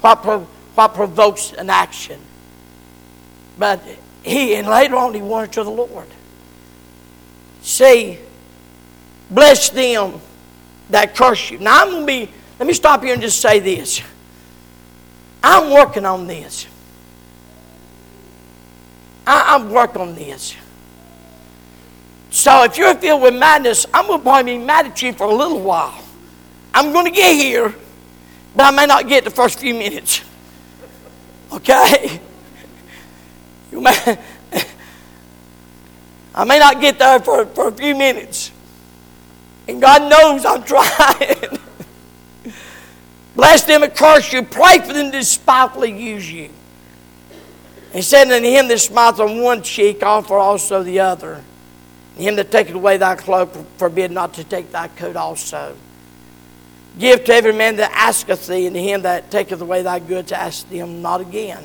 what, 0.00 0.24
what 0.24 0.94
provokes 0.94 1.52
an 1.52 1.68
action. 1.68 2.18
But 3.58 3.82
he, 4.22 4.54
and 4.54 4.66
later 4.68 4.96
on, 4.96 5.14
he 5.14 5.22
wanted 5.22 5.52
to 5.52 5.64
the 5.64 5.70
Lord. 5.70 6.06
See, 7.62 8.18
bless 9.30 9.70
them 9.70 10.20
that 10.90 11.14
curse 11.14 11.50
you. 11.50 11.58
Now, 11.58 11.82
I'm 11.82 12.00
to 12.00 12.06
be, 12.06 12.30
let 12.58 12.66
me 12.66 12.72
stop 12.72 13.02
here 13.02 13.12
and 13.12 13.22
just 13.22 13.40
say 13.40 13.60
this. 13.60 14.02
I'm 15.42 15.72
working 15.72 16.04
on 16.04 16.26
this. 16.26 16.66
I, 19.26 19.56
I'm 19.56 19.70
working 19.70 20.02
on 20.02 20.14
this. 20.14 20.54
So 22.30 22.64
if 22.64 22.78
you're 22.78 22.94
filled 22.94 23.22
with 23.22 23.34
madness, 23.34 23.86
I'm 23.92 24.06
going 24.06 24.20
to 24.20 24.22
probably 24.22 24.58
be 24.58 24.64
mad 24.64 24.86
at 24.86 25.02
you 25.02 25.12
for 25.12 25.24
a 25.24 25.34
little 25.34 25.60
while. 25.60 26.02
I'm 26.72 26.92
going 26.92 27.04
to 27.04 27.10
get 27.10 27.34
here, 27.34 27.74
but 28.56 28.64
I 28.64 28.70
may 28.70 28.86
not 28.86 29.08
get 29.08 29.24
the 29.24 29.30
first 29.30 29.58
few 29.58 29.74
minutes. 29.74 30.22
Okay? 31.52 32.20
You 33.72 33.80
may, 33.80 34.18
I 36.34 36.44
may 36.44 36.58
not 36.58 36.80
get 36.80 36.98
there 36.98 37.18
for, 37.20 37.46
for 37.46 37.68
a 37.68 37.72
few 37.72 37.96
minutes. 37.96 38.52
And 39.66 39.80
God 39.80 40.10
knows 40.10 40.44
I'm 40.44 40.62
trying. 40.64 41.58
Bless 43.34 43.64
them 43.64 43.82
and 43.82 43.94
curse 43.94 44.32
you. 44.32 44.42
Pray 44.42 44.78
for 44.78 44.92
them 44.92 45.10
to 45.10 45.18
despitefully 45.18 45.98
use 45.98 46.30
you. 46.30 46.50
He 47.92 48.02
said 48.02 48.30
unto 48.30 48.48
him 48.48 48.68
that 48.68 48.78
smileth 48.78 49.20
on 49.20 49.40
one 49.40 49.62
cheek, 49.62 50.02
offer 50.02 50.36
also 50.36 50.82
the 50.82 51.00
other. 51.00 51.42
And 52.16 52.24
him 52.24 52.36
that 52.36 52.50
taketh 52.50 52.74
away 52.74 52.98
thy 52.98 53.16
cloak, 53.16 53.54
forbid 53.78 54.10
not 54.10 54.34
to 54.34 54.44
take 54.44 54.70
thy 54.70 54.88
coat 54.88 55.16
also. 55.16 55.76
Give 56.98 57.24
to 57.24 57.32
every 57.34 57.52
man 57.52 57.76
that 57.76 57.90
asketh 57.94 58.46
thee, 58.46 58.66
and 58.66 58.74
to 58.74 58.82
him 58.82 59.02
that 59.02 59.30
taketh 59.30 59.60
away 59.60 59.82
thy 59.82 59.98
goods, 59.98 60.30
ask 60.32 60.68
them 60.68 61.00
not 61.00 61.22
again. 61.22 61.64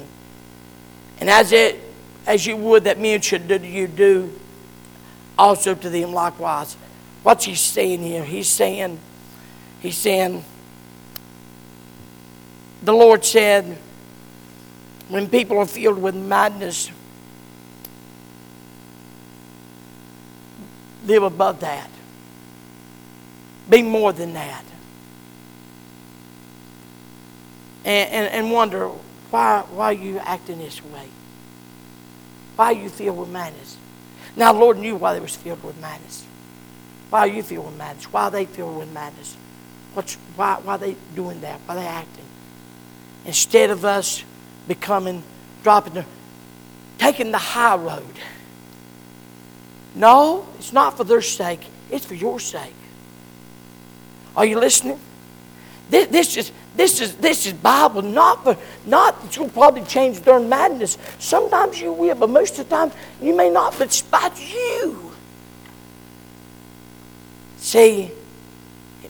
And 1.19 1.29
as 1.29 1.51
it 1.51 1.86
as 2.27 2.45
you 2.45 2.57
would 2.57 2.83
that 2.83 2.99
men 2.99 3.21
should 3.21 3.47
do 3.47 3.57
you 3.57 3.87
do 3.87 4.31
also 5.39 5.73
to 5.73 5.89
them 5.89 6.11
likewise. 6.11 6.75
What's 7.23 7.45
he 7.45 7.55
saying 7.55 8.03
here? 8.03 8.23
He's 8.23 8.49
saying, 8.49 8.99
he's 9.79 9.97
saying, 9.97 10.43
the 12.83 12.93
Lord 12.93 13.23
said, 13.23 13.77
when 15.07 15.29
people 15.29 15.57
are 15.57 15.65
filled 15.65 16.01
with 16.01 16.15
madness, 16.15 16.91
live 21.05 21.23
above 21.23 21.61
that. 21.61 21.89
Be 23.69 23.81
more 23.81 24.11
than 24.11 24.33
that. 24.33 24.65
And, 27.85 28.11
and, 28.11 28.33
and 28.33 28.51
wonder 28.51 28.89
why, 29.29 29.63
why 29.71 29.85
are 29.85 29.93
you 29.93 30.17
acting 30.19 30.59
this 30.59 30.83
way? 30.83 31.07
Why 32.57 32.65
are 32.65 32.73
you 32.73 32.89
filled 32.89 33.17
with 33.17 33.29
madness? 33.29 33.77
Now, 34.35 34.51
the 34.51 34.59
Lord 34.59 34.77
knew 34.77 34.97
why 34.97 35.13
they 35.13 35.21
was 35.21 35.35
filled 35.35 35.63
with 35.63 35.79
madness. 35.79 36.25
Why 37.09 37.19
are 37.21 37.27
you 37.27 37.41
filled 37.41 37.67
with 37.67 37.77
madness? 37.77 38.11
Why 38.11 38.23
are 38.23 38.31
they 38.31 38.45
filled 38.45 38.77
with 38.77 38.91
madness? 38.91 39.37
What's, 39.93 40.15
why, 40.35 40.59
why 40.61 40.75
are 40.75 40.77
they 40.77 40.97
doing 41.15 41.39
that? 41.41 41.61
Why 41.65 41.75
are 41.75 41.79
they 41.79 41.87
acting? 41.87 42.25
Instead 43.25 43.69
of 43.69 43.85
us 43.85 44.25
becoming, 44.67 45.23
dropping 45.63 45.93
the, 45.93 46.05
taking 46.97 47.31
the 47.31 47.37
high 47.37 47.77
road 47.77 48.03
no, 49.97 50.47
it's 50.59 50.71
not 50.71 50.95
for 50.95 51.03
their 51.03 51.23
sake, 51.23 51.61
it's 51.89 52.05
for 52.05 52.13
your 52.13 52.39
sake. 52.39 52.75
Are 54.35 54.45
you 54.45 54.59
listening? 54.59 54.99
This, 55.89 56.07
this 56.07 56.37
is 56.37 56.51
this 56.77 57.01
is 57.01 57.15
this 57.15 57.45
is 57.45 57.53
Bible, 57.53 58.03
not 58.03 58.43
for 58.43 58.55
not 58.85 59.21
that 59.21 59.35
you'll 59.35 59.49
probably 59.49 59.83
change 59.83 60.23
during 60.23 60.47
madness. 60.47 60.97
Sometimes 61.19 61.81
you 61.81 61.91
will, 61.91 62.15
but 62.15 62.29
most 62.29 62.57
of 62.59 62.69
the 62.69 62.75
time 62.75 62.91
you 63.21 63.35
may 63.35 63.49
not, 63.49 63.73
but 63.73 63.87
it's 63.87 64.01
about 64.01 64.39
you. 64.39 65.11
See, 67.57 68.11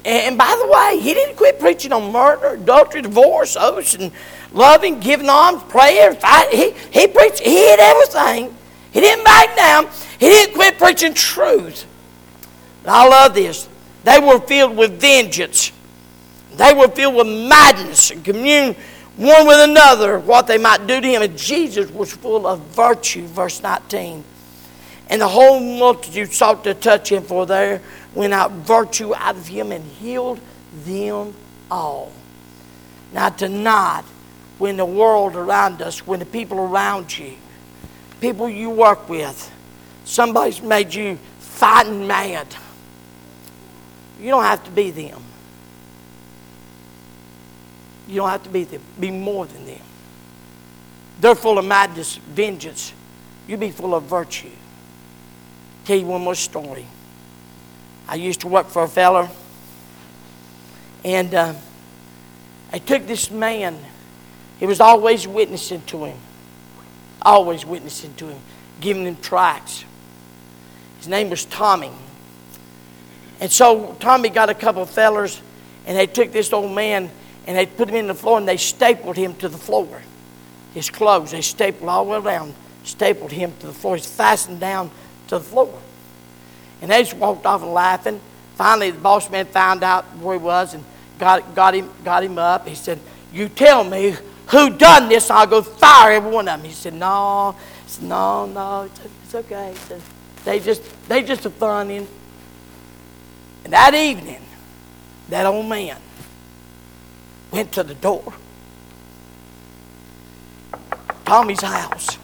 and 0.05 0.37
by 0.37 0.55
the 0.59 0.67
way, 0.67 0.99
he 1.01 1.13
didn't 1.13 1.35
quit 1.35 1.59
preaching 1.59 1.91
on 1.91 2.11
murder, 2.13 2.53
adultery, 2.53 3.01
divorce, 3.01 3.57
oaths, 3.57 3.93
and 3.95 4.11
loving, 4.53 5.01
giving 5.01 5.27
alms, 5.27 5.61
prayer, 5.63 6.13
fight. 6.13 6.53
He, 6.53 6.71
he 6.91 7.07
preached, 7.07 7.39
he 7.39 7.53
did 7.53 7.79
everything. 7.79 8.55
He 8.91 9.01
didn't 9.01 9.25
back 9.25 9.55
down. 9.57 9.89
He 10.17 10.29
didn't 10.29 10.55
quit 10.55 10.77
preaching 10.77 11.13
truth. 11.13 11.85
I 12.85 13.07
love 13.07 13.33
this. 13.33 13.67
They 14.05 14.19
were 14.19 14.39
filled 14.39 14.77
with 14.77 14.99
vengeance. 14.99 15.73
They 16.57 16.73
were 16.73 16.87
filled 16.87 17.15
with 17.15 17.27
madness 17.27 18.11
and 18.11 18.25
one 19.17 19.47
with 19.47 19.59
another 19.59 20.19
what 20.19 20.45
they 20.45 20.57
might 20.57 20.85
do 20.85 21.01
to 21.01 21.07
him. 21.07 21.21
And 21.21 21.37
Jesus 21.37 21.89
was 21.91 22.13
full 22.13 22.45
of 22.45 22.59
virtue, 22.59 23.25
verse 23.25 23.61
19. 23.63 24.23
And 25.09 25.21
the 25.21 25.27
whole 25.27 25.59
multitude 25.59 26.33
sought 26.33 26.63
to 26.65 26.73
touch 26.73 27.11
him, 27.11 27.23
for 27.23 27.45
there 27.45 27.81
went 28.13 28.33
out 28.33 28.51
virtue 28.51 29.15
out 29.15 29.35
of 29.35 29.47
him 29.47 29.71
and 29.71 29.83
healed 29.83 30.39
them 30.85 31.33
all. 31.71 32.11
Now, 33.13 33.29
tonight, 33.29 34.03
when 34.57 34.77
the 34.77 34.85
world 34.85 35.35
around 35.35 35.81
us, 35.81 36.05
when 36.05 36.19
the 36.19 36.25
people 36.25 36.59
around 36.59 37.17
you, 37.17 37.33
people 38.19 38.49
you 38.49 38.69
work 38.69 39.07
with, 39.07 39.51
somebody's 40.03 40.61
made 40.61 40.93
you 40.93 41.17
fighting 41.39 42.05
mad, 42.05 42.47
you 44.19 44.29
don't 44.29 44.43
have 44.43 44.63
to 44.65 44.71
be 44.71 44.91
them. 44.91 45.23
You 48.07 48.15
don't 48.15 48.29
have 48.29 48.43
to 48.43 48.49
be 48.49 48.63
them. 48.63 48.81
Be 48.99 49.11
more 49.11 49.45
than 49.45 49.65
them. 49.65 49.81
They're 51.19 51.35
full 51.35 51.57
of 51.57 51.65
madness, 51.65 52.17
vengeance. 52.17 52.93
You 53.47 53.57
be 53.57 53.71
full 53.71 53.95
of 53.95 54.03
virtue. 54.03 54.51
Tell 55.85 55.97
you 55.97 56.05
one 56.05 56.21
more 56.21 56.35
story. 56.35 56.85
I 58.07 58.15
used 58.15 58.41
to 58.41 58.47
work 58.47 58.67
for 58.67 58.83
a 58.83 58.87
feller, 58.87 59.29
and 61.03 61.33
uh, 61.33 61.53
I 62.71 62.79
took 62.79 63.05
this 63.05 63.31
man. 63.31 63.77
He 64.59 64.65
was 64.65 64.79
always 64.79 65.27
witnessing 65.27 65.81
to 65.87 66.05
him, 66.05 66.17
always 67.21 67.65
witnessing 67.65 68.13
to 68.15 68.27
him, 68.27 68.39
giving 68.79 69.05
him 69.05 69.17
tracts. 69.17 69.83
His 70.99 71.07
name 71.07 71.29
was 71.29 71.45
Tommy. 71.45 71.91
And 73.39 73.51
so 73.51 73.95
Tommy 73.99 74.29
got 74.29 74.49
a 74.49 74.53
couple 74.53 74.81
of 74.81 74.89
fellers, 74.89 75.41
and 75.85 75.97
they 75.97 76.07
took 76.07 76.31
this 76.31 76.51
old 76.53 76.71
man 76.71 77.09
and 77.47 77.57
they 77.57 77.65
put 77.65 77.89
him 77.89 77.95
in 77.95 78.07
the 78.07 78.13
floor 78.13 78.37
and 78.37 78.47
they 78.47 78.57
stapled 78.57 79.15
him 79.15 79.33
to 79.35 79.47
the 79.47 79.57
floor. 79.57 80.01
His 80.73 80.89
clothes, 80.89 81.31
they 81.31 81.41
stapled 81.41 81.89
all 81.89 82.03
the 82.03 82.19
way 82.19 82.21
down, 82.21 82.53
stapled 82.83 83.31
him 83.31 83.53
to 83.61 83.67
the 83.67 83.73
floor. 83.73 83.95
He's 83.95 84.05
fastened 84.05 84.59
down 84.59 84.91
to 85.29 85.39
the 85.39 85.43
floor. 85.43 85.73
And 86.81 86.91
they 86.91 87.01
just 87.01 87.15
walked 87.15 87.45
off 87.45 87.63
and 87.63 87.73
laughing. 87.73 88.19
Finally, 88.55 88.91
the 88.91 88.99
boss 88.99 89.29
man 89.31 89.45
found 89.45 89.81
out 89.81 90.03
where 90.17 90.37
he 90.37 90.43
was 90.43 90.73
and 90.73 90.83
got, 91.19 91.55
got, 91.55 91.73
him, 91.73 91.89
got 92.03 92.21
him 92.21 92.37
up. 92.37 92.67
He 92.67 92.75
said, 92.75 92.99
You 93.31 93.47
tell 93.47 93.83
me 93.85 94.15
who 94.47 94.69
done 94.69 95.07
this, 95.07 95.29
I'll 95.29 95.47
go 95.47 95.61
fire 95.61 96.11
every 96.13 96.29
one 96.29 96.47
of 96.49 96.59
them. 96.59 96.69
He 96.69 96.75
said, 96.75 96.93
No, 96.93 97.55
said, 97.85 98.03
no, 98.03 98.45
no, 98.45 98.89
it's, 99.23 99.35
okay. 99.35 99.73
Said, 99.87 100.01
they 100.43 100.59
just 100.59 100.81
they 101.07 101.23
just 101.23 101.45
a 101.45 101.49
funning. 101.49 102.07
And 103.63 103.73
that 103.73 103.93
evening, 103.93 104.41
that 105.29 105.45
old 105.45 105.65
man 105.65 105.97
went 107.57 107.71
to 107.71 107.81
the 107.81 107.95
door. 107.95 108.33
Tommy's 111.25 111.63
house. 111.63 112.19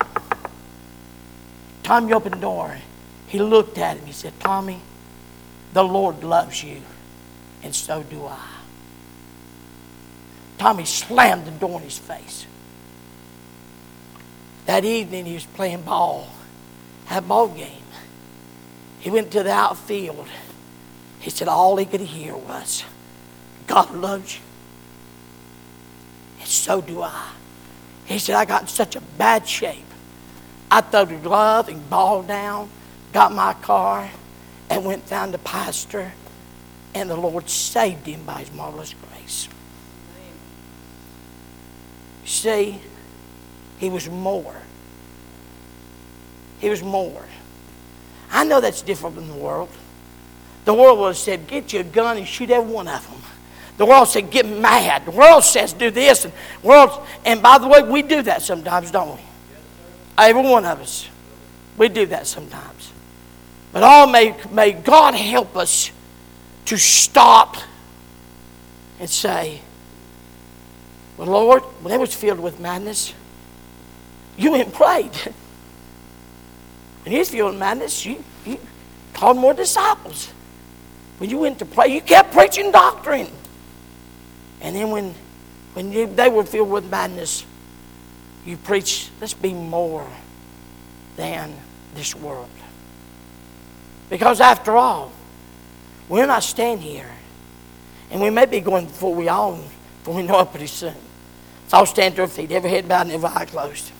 Tommy 1.81 2.13
opened 2.13 2.35
the 2.35 2.39
door. 2.39 2.77
He 3.25 3.39
looked 3.39 3.79
at 3.79 3.97
him. 3.97 4.05
He 4.05 4.11
said, 4.11 4.39
Tommy, 4.39 4.79
the 5.73 5.83
Lord 5.83 6.23
loves 6.23 6.63
you, 6.63 6.81
and 7.63 7.73
so 7.73 8.03
do 8.03 8.23
I. 8.27 8.47
Tommy 10.59 10.85
slammed 10.85 11.45
the 11.45 11.51
door 11.51 11.79
in 11.79 11.85
his 11.85 11.97
face. 11.97 12.45
That 14.67 14.85
evening 14.85 15.25
he 15.25 15.33
was 15.33 15.47
playing 15.47 15.81
ball, 15.81 16.27
had 17.05 17.23
a 17.23 17.25
ball 17.25 17.47
game. 17.47 17.81
He 18.99 19.09
went 19.09 19.31
to 19.31 19.41
the 19.41 19.51
outfield. 19.51 20.27
He 21.19 21.31
said 21.31 21.47
all 21.47 21.75
he 21.77 21.85
could 21.85 22.01
hear 22.01 22.37
was, 22.37 22.83
God 23.65 23.89
loves 23.95 24.35
you 24.35 24.52
so 26.53 26.81
do 26.81 27.01
I. 27.01 27.31
He 28.05 28.19
said, 28.19 28.35
I 28.35 28.45
got 28.45 28.63
in 28.63 28.67
such 28.67 28.95
a 28.95 29.01
bad 29.01 29.47
shape. 29.47 29.85
I 30.69 30.81
threw 30.81 31.05
the 31.05 31.15
glove 31.15 31.69
and 31.69 31.89
ball 31.89 32.23
down, 32.23 32.69
got 33.11 33.31
my 33.31 33.53
car, 33.53 34.09
and 34.69 34.85
went 34.85 35.07
down 35.07 35.31
to 35.31 35.37
pastor, 35.37 36.11
and 36.95 37.09
the 37.09 37.15
Lord 37.15 37.49
saved 37.49 38.05
him 38.05 38.23
by 38.25 38.39
his 38.39 38.51
marvelous 38.51 38.93
grace. 38.93 39.47
See, 42.25 42.79
he 43.77 43.89
was 43.89 44.09
more. 44.09 44.55
He 46.59 46.69
was 46.69 46.81
more. 46.81 47.25
I 48.31 48.43
know 48.45 48.61
that's 48.61 48.81
different 48.81 49.15
than 49.15 49.27
the 49.27 49.35
world. 49.35 49.69
The 50.65 50.73
world 50.73 50.99
would 50.99 51.07
have 51.07 51.17
said, 51.17 51.47
Get 51.47 51.73
you 51.73 51.81
a 51.81 51.83
gun 51.83 52.17
and 52.17 52.27
shoot 52.27 52.49
every 52.49 52.71
one 52.71 52.87
of 52.87 53.05
them. 53.07 53.12
The 53.77 53.85
world 53.85 54.07
said, 54.07 54.29
get 54.29 54.47
mad. 54.47 55.05
The 55.05 55.11
world 55.11 55.43
says, 55.43 55.73
do 55.73 55.89
this. 55.89 56.25
And, 56.25 56.33
world, 56.61 57.05
and 57.25 57.41
by 57.41 57.57
the 57.57 57.67
way, 57.67 57.81
we 57.81 58.01
do 58.01 58.21
that 58.21 58.41
sometimes, 58.41 58.91
don't 58.91 59.15
we? 59.15 59.21
Every 60.17 60.43
one 60.43 60.65
of 60.65 60.79
us. 60.79 61.09
We 61.77 61.89
do 61.89 62.05
that 62.07 62.27
sometimes. 62.27 62.91
But 63.71 63.81
all 63.81 64.05
may, 64.05 64.35
may 64.51 64.73
God 64.73 65.15
help 65.15 65.57
us 65.57 65.91
to 66.65 66.77
stop 66.77 67.57
and 68.99 69.09
say, 69.09 69.59
Well, 71.17 71.27
Lord, 71.27 71.63
when 71.81 71.93
it 71.93 71.99
was 71.99 72.13
filled 72.13 72.39
with 72.39 72.59
madness, 72.59 73.13
you 74.37 74.51
went 74.51 74.65
and 74.65 74.73
prayed. 74.73 75.15
When 77.03 77.13
you 77.13 77.25
filled 77.25 77.51
with 77.51 77.59
madness, 77.59 78.05
you, 78.05 78.23
you 78.45 78.59
called 79.13 79.37
more 79.37 79.53
disciples. 79.53 80.31
When 81.17 81.29
you 81.29 81.39
went 81.39 81.59
to 81.59 81.65
pray, 81.65 81.87
you 81.87 82.01
kept 82.01 82.31
preaching 82.31 82.71
doctrine. 82.71 83.29
And 84.63 84.75
then 84.75 84.89
when, 84.89 85.13
when 85.73 85.91
you, 85.91 86.07
they 86.07 86.29
were 86.29 86.45
filled 86.45 86.71
with 86.71 86.89
madness, 86.89 87.45
you 88.45 88.57
preach, 88.57 89.09
let's 89.21 89.33
be 89.33 89.53
more 89.53 90.07
than 91.17 91.53
this 91.93 92.15
world. 92.15 92.49
Because 94.09 94.41
after 94.41 94.75
all, 94.75 95.11
we're 96.09 96.25
not 96.25 96.43
staying 96.43 96.79
here. 96.79 97.09
And 98.09 98.21
we 98.21 98.29
may 98.29 98.45
be 98.45 98.61
going 98.61 98.85
before 98.85 99.13
we 99.13 99.27
all, 99.27 99.59
before 99.99 100.15
we 100.15 100.23
know 100.23 100.39
it 100.39 100.49
pretty 100.49 100.67
soon. 100.67 100.95
So 101.67 101.77
I'll 101.77 101.83
uh, 101.83 101.85
stand 101.85 102.15
to 102.15 102.21
our 102.21 102.27
feet, 102.27 102.51
every 102.51 102.69
head 102.69 102.87
bowed 102.87 103.07
and 103.07 103.11
every 103.11 103.29
eye 103.29 103.45
closed. 103.45 103.91